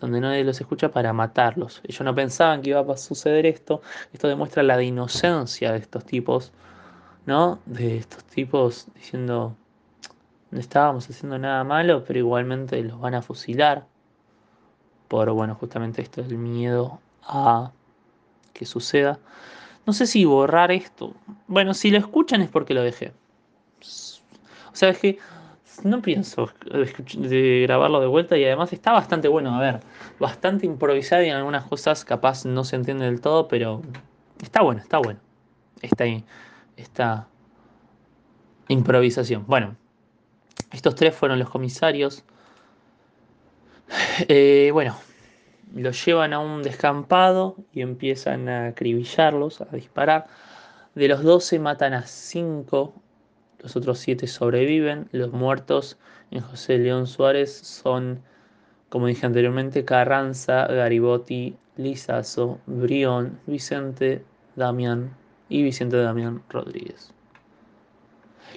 [0.00, 1.80] donde nadie los escucha para matarlos.
[1.84, 3.80] Ellos no pensaban que iba a suceder esto.
[4.12, 6.52] Esto demuestra la de inocencia de estos tipos,
[7.26, 7.60] ¿no?
[7.66, 9.56] De estos tipos diciendo
[10.50, 13.86] no estábamos haciendo nada malo, pero igualmente los van a fusilar.
[15.08, 17.72] Por bueno, justamente esto es el miedo a
[18.52, 19.18] que suceda.
[19.86, 21.14] No sé si borrar esto.
[21.46, 23.12] Bueno, si lo escuchan es porque lo dejé.
[24.72, 25.18] O sea, es que
[25.82, 29.80] no pienso grabarlo de vuelta y además está bastante bueno, a ver,
[30.18, 33.82] bastante improvisado y en algunas cosas capaz no se entiende del todo, pero
[34.42, 35.20] está bueno, está bueno.
[35.82, 36.04] Esta,
[36.76, 37.28] esta
[38.68, 39.44] improvisación.
[39.46, 39.76] Bueno,
[40.72, 42.24] estos tres fueron los comisarios.
[44.28, 44.96] Eh, bueno,
[45.74, 50.26] los llevan a un descampado y empiezan a acribillarlos, a disparar.
[50.94, 52.94] De los 12 matan a 5
[53.64, 55.08] los otros siete sobreviven.
[55.10, 55.98] Los muertos
[56.30, 58.20] en José León Suárez son,
[58.90, 64.22] como dije anteriormente, Carranza, Garibotti, Lizazo, Brión, Vicente,
[64.54, 65.16] Damián
[65.48, 67.12] y Vicente Damián Rodríguez.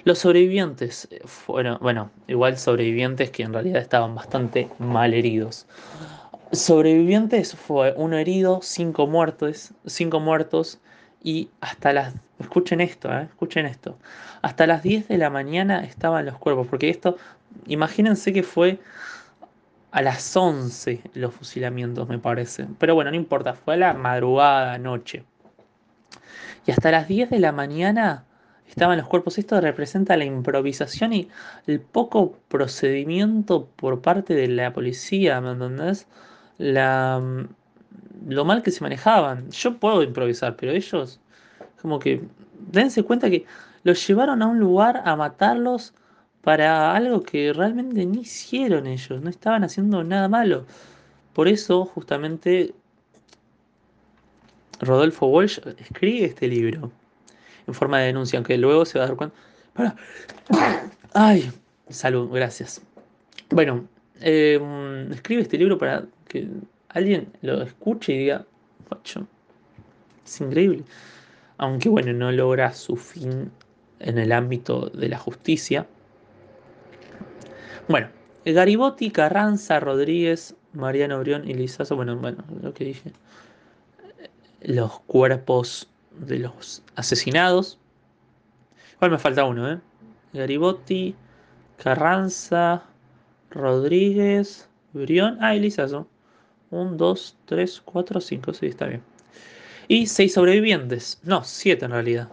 [0.04, 5.66] Los sobrevivientes fueron, bueno, igual sobrevivientes que en realidad estaban bastante mal heridos.
[6.52, 10.80] Sobrevivientes fue uno herido, cinco muertos, cinco muertos
[11.22, 13.24] y hasta las Escuchen esto, ¿eh?
[13.24, 13.98] escuchen esto.
[14.42, 17.16] Hasta las 10 de la mañana estaban los cuerpos, porque esto,
[17.66, 18.78] imagínense que fue
[19.90, 22.66] a las 11 los fusilamientos, me parece.
[22.78, 25.24] Pero bueno, no importa, fue a la madrugada, noche.
[26.64, 28.24] Y hasta las 10 de la mañana
[28.68, 29.38] estaban los cuerpos.
[29.38, 31.28] Esto representa la improvisación y
[31.66, 36.06] el poco procedimiento por parte de la policía, ¿me entendés?
[36.58, 37.20] La,
[38.26, 39.50] lo mal que se manejaban.
[39.50, 41.20] Yo puedo improvisar, pero ellos
[41.80, 42.22] como que
[42.72, 43.46] dense cuenta que
[43.84, 45.94] los llevaron a un lugar a matarlos
[46.42, 50.66] para algo que realmente ni hicieron ellos, no estaban haciendo nada malo.
[51.34, 52.74] Por eso, justamente,
[54.80, 56.90] Rodolfo Walsh escribe este libro.
[57.66, 59.36] en forma de denuncia, aunque luego se va a dar cuenta.
[59.74, 59.96] Para.
[61.12, 61.52] Ay,
[61.90, 62.80] salud, gracias.
[63.50, 63.86] Bueno,
[64.20, 66.48] em, escribe este libro para que
[66.88, 68.46] alguien lo escuche y diga,
[70.24, 70.84] es increíble.
[71.58, 73.50] Aunque bueno, no logra su fin
[73.98, 75.86] en el ámbito de la justicia.
[77.88, 78.08] Bueno,
[78.44, 83.12] Garibotti, Carranza, Rodríguez, Mariano Brión y Lizazo, bueno, bueno, lo que dije.
[84.60, 87.78] Los cuerpos de los asesinados.
[88.94, 89.80] Igual me falta uno, ¿eh?
[90.32, 91.14] Garibotti,
[91.82, 92.84] Carranza,
[93.50, 96.06] Rodríguez, Brión, ah, y Lizazo.
[96.70, 99.02] Un, dos, tres, cuatro, cinco, sí, está bien.
[99.88, 101.18] Y seis sobrevivientes.
[101.22, 102.28] No, siete en realidad.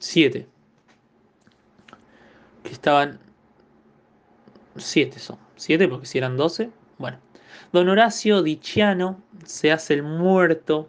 [0.00, 0.48] Siete.
[2.64, 3.20] Que estaban.
[4.76, 5.38] Siete son.
[5.56, 6.70] Siete porque si eran doce.
[6.98, 7.18] Bueno.
[7.72, 10.88] Don Horacio Diciano se hace el muerto.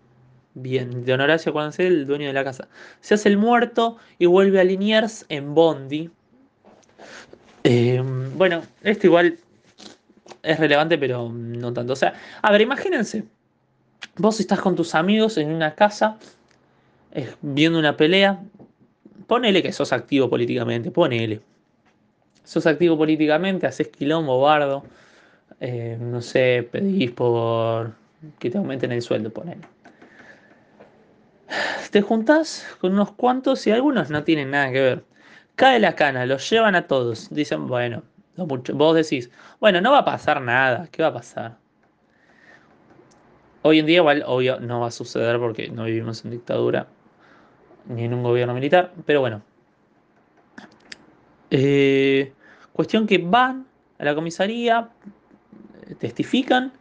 [0.53, 2.67] Bien, Don Horacio, cuando se el dueño de la casa,
[2.99, 6.09] se hace el muerto y vuelve a Liniers en Bondi.
[7.63, 9.37] Em, bueno, esto igual
[10.43, 11.93] es relevante, pero no tanto.
[11.93, 13.25] O sea, a ver, imagínense.
[14.17, 16.17] Vos estás con tus amigos en una casa
[17.11, 18.41] eh, viendo una pelea.
[19.27, 21.41] Ponele que sos activo políticamente, ponele.
[22.43, 24.83] Sos activo políticamente, haces quilombo, bardo.
[25.59, 27.93] Eh, no sé, pedís por
[28.39, 29.61] que te aumenten el sueldo, ponele.
[31.91, 35.03] Te juntás con unos cuantos y algunos no tienen nada que ver.
[35.55, 37.29] Cae la cana, los llevan a todos.
[37.29, 38.03] Dicen, bueno,
[38.35, 39.29] vos decís,
[39.59, 41.57] bueno, no va a pasar nada, ¿qué va a pasar?
[43.63, 46.87] Hoy en día igual, obvio, no va a suceder porque no vivimos en dictadura
[47.87, 49.41] ni en un gobierno militar, pero bueno.
[51.49, 52.33] Eh,
[52.73, 53.67] cuestión que van
[53.99, 54.89] a la comisaría,
[55.99, 56.71] testifican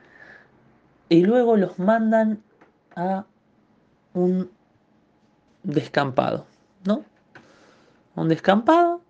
[1.09, 2.43] y luego los mandan
[2.95, 3.27] a
[4.15, 4.51] un
[5.63, 6.47] descampado,
[6.85, 7.05] ¿no?
[8.15, 9.03] Un descampado,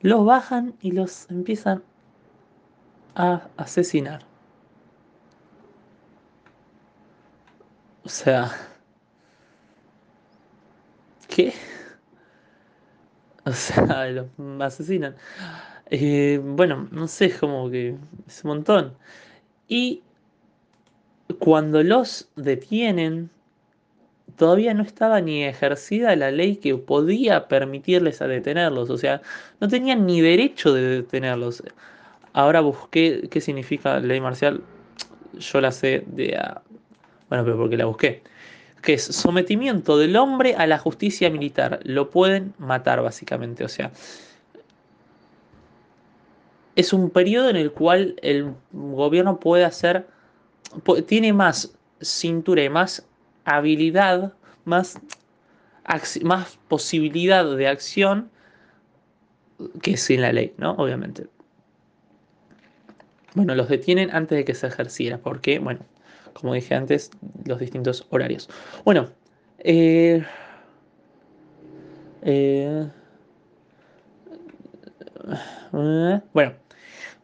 [0.00, 1.82] los bajan y los empiezan
[3.14, 4.24] a asesinar.
[8.04, 8.52] O sea,
[11.28, 11.52] ¿qué?
[13.44, 14.26] O sea, los
[14.60, 15.16] asesinan.
[15.90, 18.96] Eh, bueno, no sé, como que es un montón.
[19.68, 20.02] Y
[21.38, 23.30] cuando los detienen,
[24.36, 28.90] todavía no estaba ni ejercida la ley que podía permitirles a detenerlos.
[28.90, 29.22] O sea,
[29.60, 31.62] no tenían ni derecho de detenerlos.
[32.32, 34.62] Ahora busqué qué significa ley marcial.
[35.38, 36.38] Yo la sé de...
[37.28, 38.22] Bueno, pero porque la busqué.
[38.82, 41.80] Que es sometimiento del hombre a la justicia militar.
[41.82, 43.64] Lo pueden matar básicamente.
[43.64, 43.90] O sea,
[46.76, 50.06] es un periodo en el cual el gobierno puede hacer,
[51.06, 53.06] tiene más cintura y más
[53.46, 54.34] habilidad,
[54.64, 55.00] más,
[56.22, 58.30] más posibilidad de acción
[59.80, 60.72] que sin la ley, ¿no?
[60.72, 61.28] Obviamente.
[63.34, 65.80] Bueno, los detienen antes de que se ejerciera, porque, bueno,
[66.34, 67.10] como dije antes,
[67.44, 68.48] los distintos horarios.
[68.84, 69.10] Bueno,
[69.58, 70.24] eh,
[72.22, 72.90] eh,
[76.32, 76.52] bueno,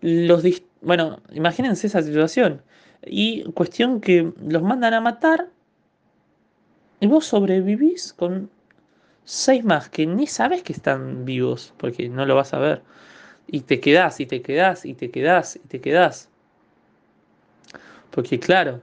[0.00, 0.42] los
[0.82, 2.62] bueno, imagínense esa situación.
[3.04, 5.48] Y cuestión que los mandan a matar
[7.02, 8.48] y vos sobrevivís con
[9.24, 12.82] seis más que ni sabes que están vivos, porque no lo vas a ver.
[13.48, 16.28] Y te quedás, y te quedás, y te quedás, y te quedás.
[18.12, 18.82] Porque claro,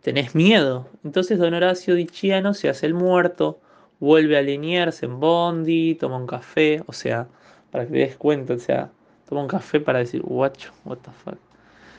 [0.00, 0.88] tenés miedo.
[1.04, 3.60] Entonces don Horacio Diciano se hace el muerto,
[3.98, 7.28] vuelve a alinearse en Bondi, toma un café, o sea,
[7.70, 8.90] para que te des cuenta, o sea,
[9.28, 11.38] toma un café para decir, guacho, what the fuck.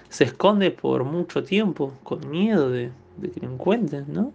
[0.09, 4.33] Se esconde por mucho tiempo con miedo de, de que lo encuentren, ¿no?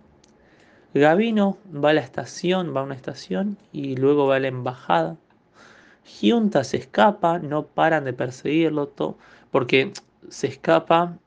[0.98, 5.16] Gavino va a la estación, va a una estación y luego va a la embajada.
[6.04, 8.92] Giunta se escapa, no paran de perseguirlo,
[9.50, 9.92] porque
[10.28, 11.18] se escapa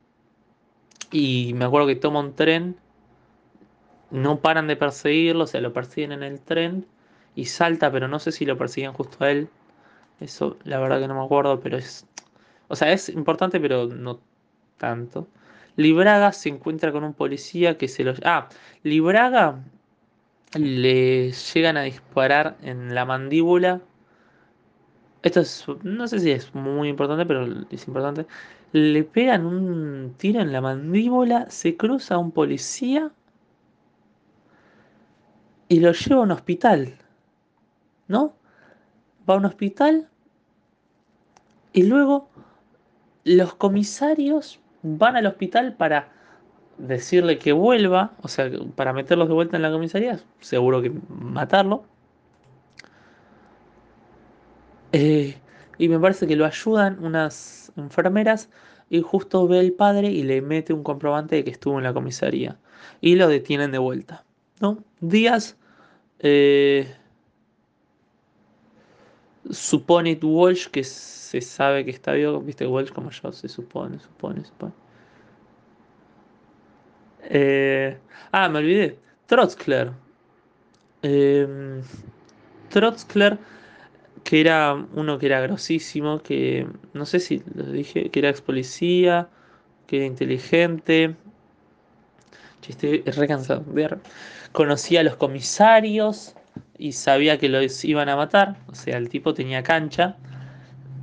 [1.11, 2.77] y me acuerdo que toma un tren,
[4.11, 6.85] no paran de perseguirlo, o sea, lo persiguen en el tren
[7.35, 9.49] y salta, pero no sé si lo persiguen justo a él.
[10.19, 12.05] Eso la verdad que no me acuerdo, pero es...
[12.67, 14.19] O sea, es importante, pero no
[14.77, 15.27] tanto.
[15.79, 18.13] Libraga se encuentra con un policía que se lo...
[18.25, 18.49] Ah,
[18.83, 19.63] Libraga
[20.53, 23.79] le llegan a disparar en la mandíbula.
[25.23, 28.27] Esto es, no sé si es muy importante, pero es importante.
[28.73, 33.13] Le pegan un tiro en la mandíbula, se cruza un policía
[35.69, 36.97] y lo lleva a un hospital.
[38.09, 38.33] ¿No?
[39.29, 40.09] Va a un hospital
[41.71, 42.27] y luego
[43.23, 46.09] los comisarios van al hospital para
[46.77, 51.83] decirle que vuelva, o sea, para meterlos de vuelta en la comisaría, seguro que matarlo.
[54.91, 55.37] Eh,
[55.77, 58.49] y me parece que lo ayudan unas enfermeras
[58.89, 61.93] y justo ve el padre y le mete un comprobante de que estuvo en la
[61.93, 62.57] comisaría.
[63.01, 64.23] Y lo detienen de vuelta.
[64.61, 64.83] ¿no?
[64.99, 65.57] Díaz
[66.19, 66.95] eh,
[69.49, 74.43] supone Walsh que se sabe que está vivo, viste Walsh como yo, se supone, supone,
[74.45, 74.73] supone.
[77.23, 77.97] Eh,
[78.31, 78.97] ah, me olvidé.
[79.27, 79.91] Trotzkler.
[81.01, 81.81] Eh,
[84.23, 88.41] que era uno que era grosísimo, que no sé si lo dije, que era ex
[88.41, 89.29] policía,
[89.87, 91.15] que era inteligente.
[92.67, 93.65] Estoy re cansado.
[94.51, 96.35] Conocía a los comisarios
[96.79, 98.55] y sabía que los iban a matar.
[98.67, 100.15] O sea, el tipo tenía cancha.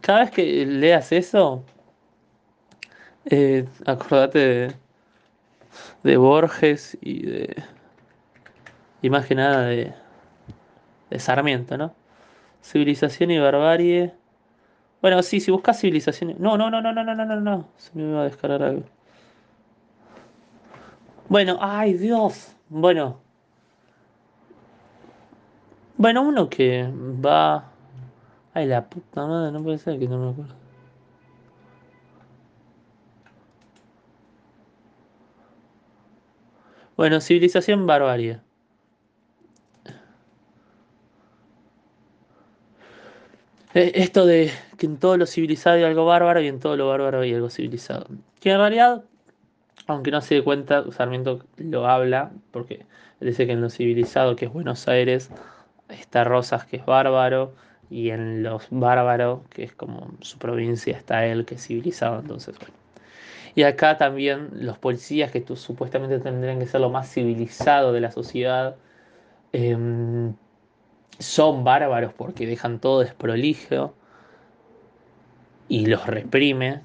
[0.00, 1.64] Cada vez que leas eso,
[3.26, 4.72] eh, acordate de
[6.02, 7.62] de Borges y de.
[9.02, 9.94] Y más que nada de.
[11.10, 11.94] de Sarmiento, ¿no?
[12.62, 14.14] Civilización y barbarie.
[15.00, 16.34] Bueno, sí, si buscas civilización.
[16.38, 17.68] No, no, no, no, no, no, no, no, no.
[17.76, 18.84] Se me va a descargar algo.
[21.28, 22.54] Bueno, ay Dios.
[22.68, 23.20] Bueno.
[25.96, 26.88] Bueno, uno que
[27.24, 27.64] va.
[28.54, 30.67] Ay, la puta madre, no puede ser que no me acuerdo.
[36.98, 38.40] Bueno, civilización barbarie.
[43.72, 46.88] Eh, esto de que en todo lo civilizado hay algo bárbaro y en todo lo
[46.88, 48.08] bárbaro hay algo civilizado.
[48.40, 49.04] Que en realidad,
[49.86, 52.84] aunque no se dé cuenta, Sarmiento lo habla, porque
[53.20, 55.30] dice que en lo civilizado, que es Buenos Aires,
[55.88, 57.54] está Rosas, que es bárbaro,
[57.90, 62.18] y en los bárbaros, que es como su provincia, está él, que es civilizado.
[62.18, 62.74] Entonces, bueno.
[63.58, 68.12] Y acá también los policías, que supuestamente tendrían que ser lo más civilizado de la
[68.12, 68.76] sociedad,
[69.52, 70.32] em,
[71.18, 73.94] son bárbaros porque dejan todo desprolijo
[75.68, 76.82] y los reprime.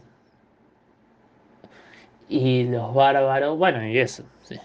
[2.28, 4.58] Y los bárbaros, bueno, y eso, sí.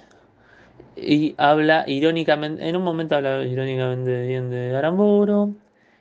[0.96, 5.58] Y habla irónicamente, en un momento habla irónicamente bien de Aramburu,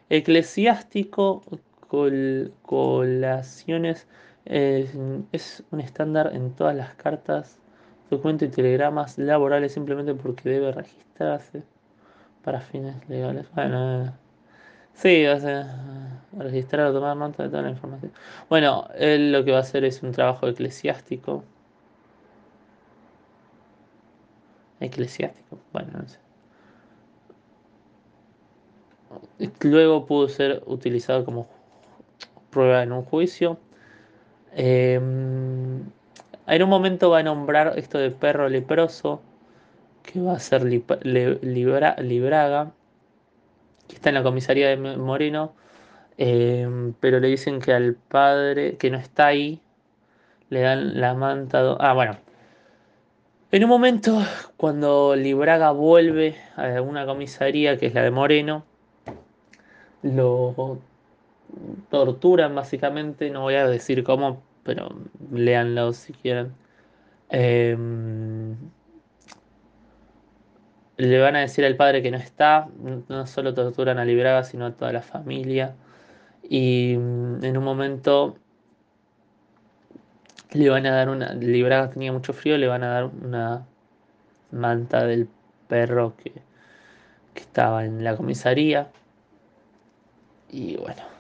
[0.10, 1.44] eclesiástico,
[1.90, 4.08] col, colaciones
[4.50, 7.60] es un estándar en todas las cartas,
[8.10, 11.64] documentos y telegramas laborales simplemente porque debe registrarse
[12.44, 13.46] para fines legales.
[13.54, 14.12] Bueno, eh,
[14.94, 15.26] sí,
[16.38, 18.12] registrar o tomar nota de toda la información.
[18.50, 21.44] Bueno, él lo que va a hacer es un trabajo eclesiástico.
[24.80, 26.20] Eclesiástico, bueno, no sé.
[29.62, 31.48] Luego pudo ser utilizado como
[32.50, 33.58] prueba en un juicio
[34.54, 35.84] Em,
[36.48, 39.22] en un momento va a nombrar esto de perro leproso,
[40.04, 42.72] que va a ser Libraga,
[43.88, 45.54] que está en la comisaría de Moreno,
[46.18, 49.62] em, pero le dicen que al padre, que no está ahí,
[50.50, 51.76] le dan la manta.
[51.80, 52.18] Ah, bueno.
[53.52, 54.22] En un momento,
[54.58, 58.66] cuando Libraga vuelve a una comisaría, que es la de Moreno,
[60.02, 60.80] lo
[61.90, 64.90] torturan básicamente, no voy a decir cómo, pero
[65.32, 66.54] léanlo si quieren.
[67.30, 68.56] Em,
[70.98, 72.68] le van a decir al padre que no está,
[73.08, 75.76] no solo torturan a Libraga, sino a toda la familia.
[76.44, 78.38] Y mm, en un momento
[80.52, 81.34] le van a dar una.
[81.34, 83.66] Libraga tenía mucho frío, le van a dar una
[84.52, 85.30] manta del
[85.68, 86.32] perro que,
[87.34, 88.90] que estaba en la comisaría.
[90.50, 91.17] Y bueno.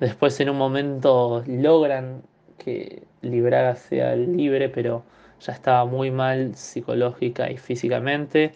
[0.00, 2.22] Después en un momento logran
[2.58, 5.04] que Libraga sea libre, pero
[5.40, 8.52] ya estaba muy mal psicológica y físicamente.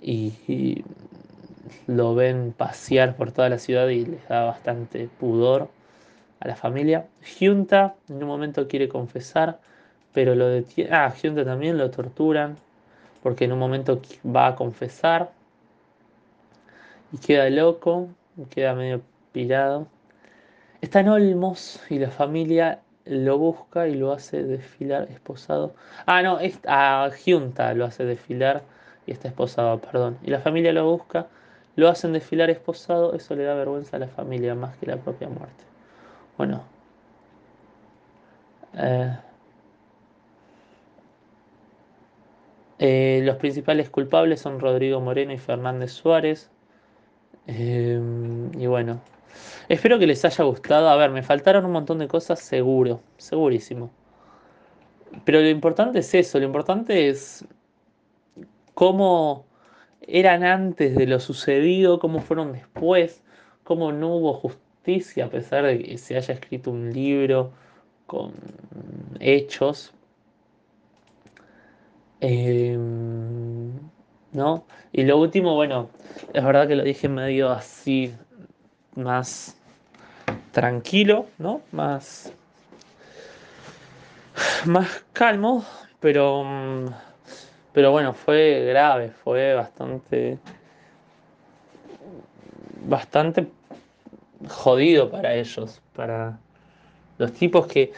[0.00, 0.84] Y, y
[1.86, 5.68] lo ven pasear por toda la ciudad y les da bastante pudor
[6.40, 7.06] a la familia.
[7.38, 9.60] Junta en un momento quiere confesar,
[10.12, 10.90] pero lo detiene.
[10.92, 12.56] Ah, Junta también lo torturan,
[13.22, 15.32] porque en un momento va a confesar
[17.12, 18.08] y queda loco,
[18.50, 19.00] queda medio
[19.32, 19.86] pirado.
[20.80, 25.74] Está en Olmos y la familia lo busca y lo hace desfilar esposado.
[26.06, 28.62] Ah, no, es a Junta lo hace desfilar
[29.06, 30.18] y está esposado, perdón.
[30.22, 31.26] Y la familia lo busca,
[31.76, 35.28] lo hacen desfilar esposado, eso le da vergüenza a la familia más que la propia
[35.28, 35.64] muerte.
[36.36, 36.62] Bueno.
[38.74, 39.16] Eh,
[42.78, 46.50] eh, los principales culpables son Rodrigo Moreno y Fernández Suárez.
[47.46, 48.00] Eh,
[48.58, 49.00] y bueno,
[49.68, 50.88] espero que les haya gustado.
[50.88, 53.90] A ver, me faltaron un montón de cosas, seguro, segurísimo.
[55.24, 57.44] Pero lo importante es eso, lo importante es
[58.74, 59.46] cómo
[60.02, 63.22] eran antes de lo sucedido, cómo fueron después,
[63.64, 67.52] cómo no hubo justicia a pesar de que se haya escrito un libro
[68.06, 68.32] con
[69.20, 69.92] hechos.
[72.20, 72.76] Eh,
[74.32, 74.66] ¿No?
[74.92, 75.90] Y lo último, bueno,
[76.32, 78.14] es verdad que lo dije medio así,
[78.98, 79.56] más
[80.52, 81.62] tranquilo, ¿no?
[81.72, 82.32] Más,
[84.66, 85.64] más calmo,
[86.00, 86.44] pero,
[87.72, 90.38] pero bueno, fue grave, fue bastante,
[92.84, 93.48] bastante
[94.48, 96.38] jodido para ellos, para
[97.18, 97.92] los tipos que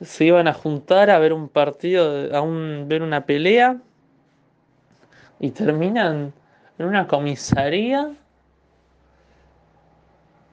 [0.00, 3.76] se iban a juntar a ver un partido, a un, ver una pelea
[5.38, 6.32] y terminan
[6.78, 8.12] en una comisaría,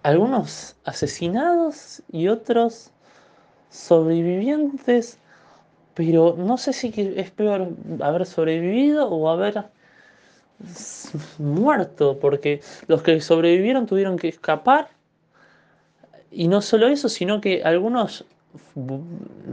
[0.04, 2.92] algunos asesinados y otros
[3.70, 5.20] sobrevivientes,
[5.94, 7.70] pero no sé si es peor
[8.02, 9.66] haber sobrevivido o haber
[11.38, 14.90] muerto, porque los que sobrevivieron tuvieron que escapar
[16.32, 18.26] y no solo eso, sino que algunos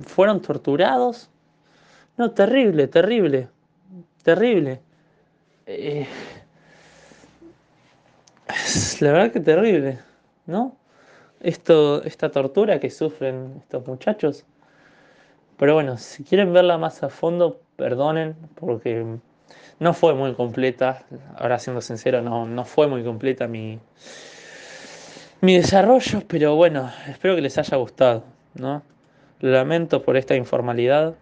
[0.07, 1.31] fueron torturados.
[2.17, 3.49] No, terrible, terrible,
[4.23, 4.81] terrible.
[5.67, 6.07] Eh,
[9.01, 9.99] la verdad que terrible,
[10.47, 10.77] ¿no?
[11.41, 14.45] Esto, esta tortura que sufren estos muchachos.
[15.59, 19.05] Pero bueno, si quieren verla más a fondo, perdonen, porque
[19.79, 21.05] no fue muy completa.
[21.37, 23.79] Ahora siendo sincero, no, no fue muy completa mi,
[25.41, 28.25] mi desarrollo, pero bueno, espero que les haya gustado,
[28.55, 28.83] ¿no?
[29.41, 31.15] Lamento por esta informalidad.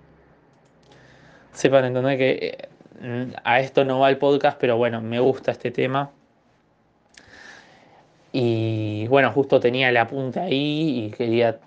[1.53, 2.69] Sepan entender que
[3.01, 6.11] eh, a esto no va el podcast, pero bueno, me gusta este tema.
[8.37, 11.61] Y bueno, justo tenía el apunte ahí y quería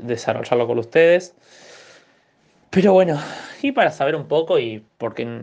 [0.00, 1.34] desarrollarlo con ustedes.
[2.70, 3.18] Pero bueno,
[3.60, 5.42] y para saber un poco, y porque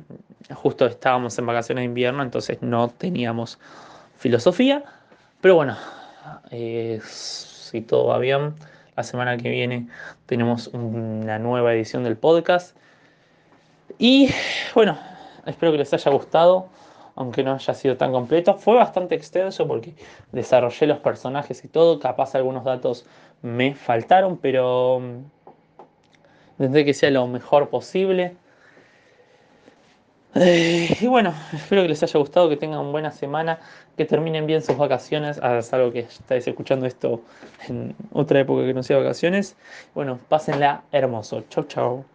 [0.56, 3.60] justo estábamos en vacaciones de invierno, entonces no teníamos
[4.18, 4.82] filosofía.
[5.42, 5.76] Pero bueno,
[6.52, 8.56] eh, si todo va bien,
[8.96, 9.90] la semana que viene
[10.26, 12.78] tenemos una nueva edición del podcast.
[14.00, 14.30] Y
[14.74, 14.98] bueno,
[15.46, 16.70] espero que les haya gustado,
[17.18, 18.54] aunque no haya sido tan completo.
[18.54, 19.94] Fue bastante extenso porque
[20.32, 22.00] desarrollé los personajes y todo.
[22.00, 23.06] Capaz algunos datos
[23.42, 28.36] me faltaron, pero mm, intenté que sea lo mejor posible.
[30.36, 33.60] Eh, y bueno, espero que les haya gustado, que tengan buena semana,
[33.98, 37.22] que terminen bien sus vacaciones, ah, algo que estáis escuchando esto
[37.68, 39.56] en otra época que no sea vacaciones.
[39.96, 41.44] Bueno, pásenla hermoso.
[41.50, 42.06] Chau, chau.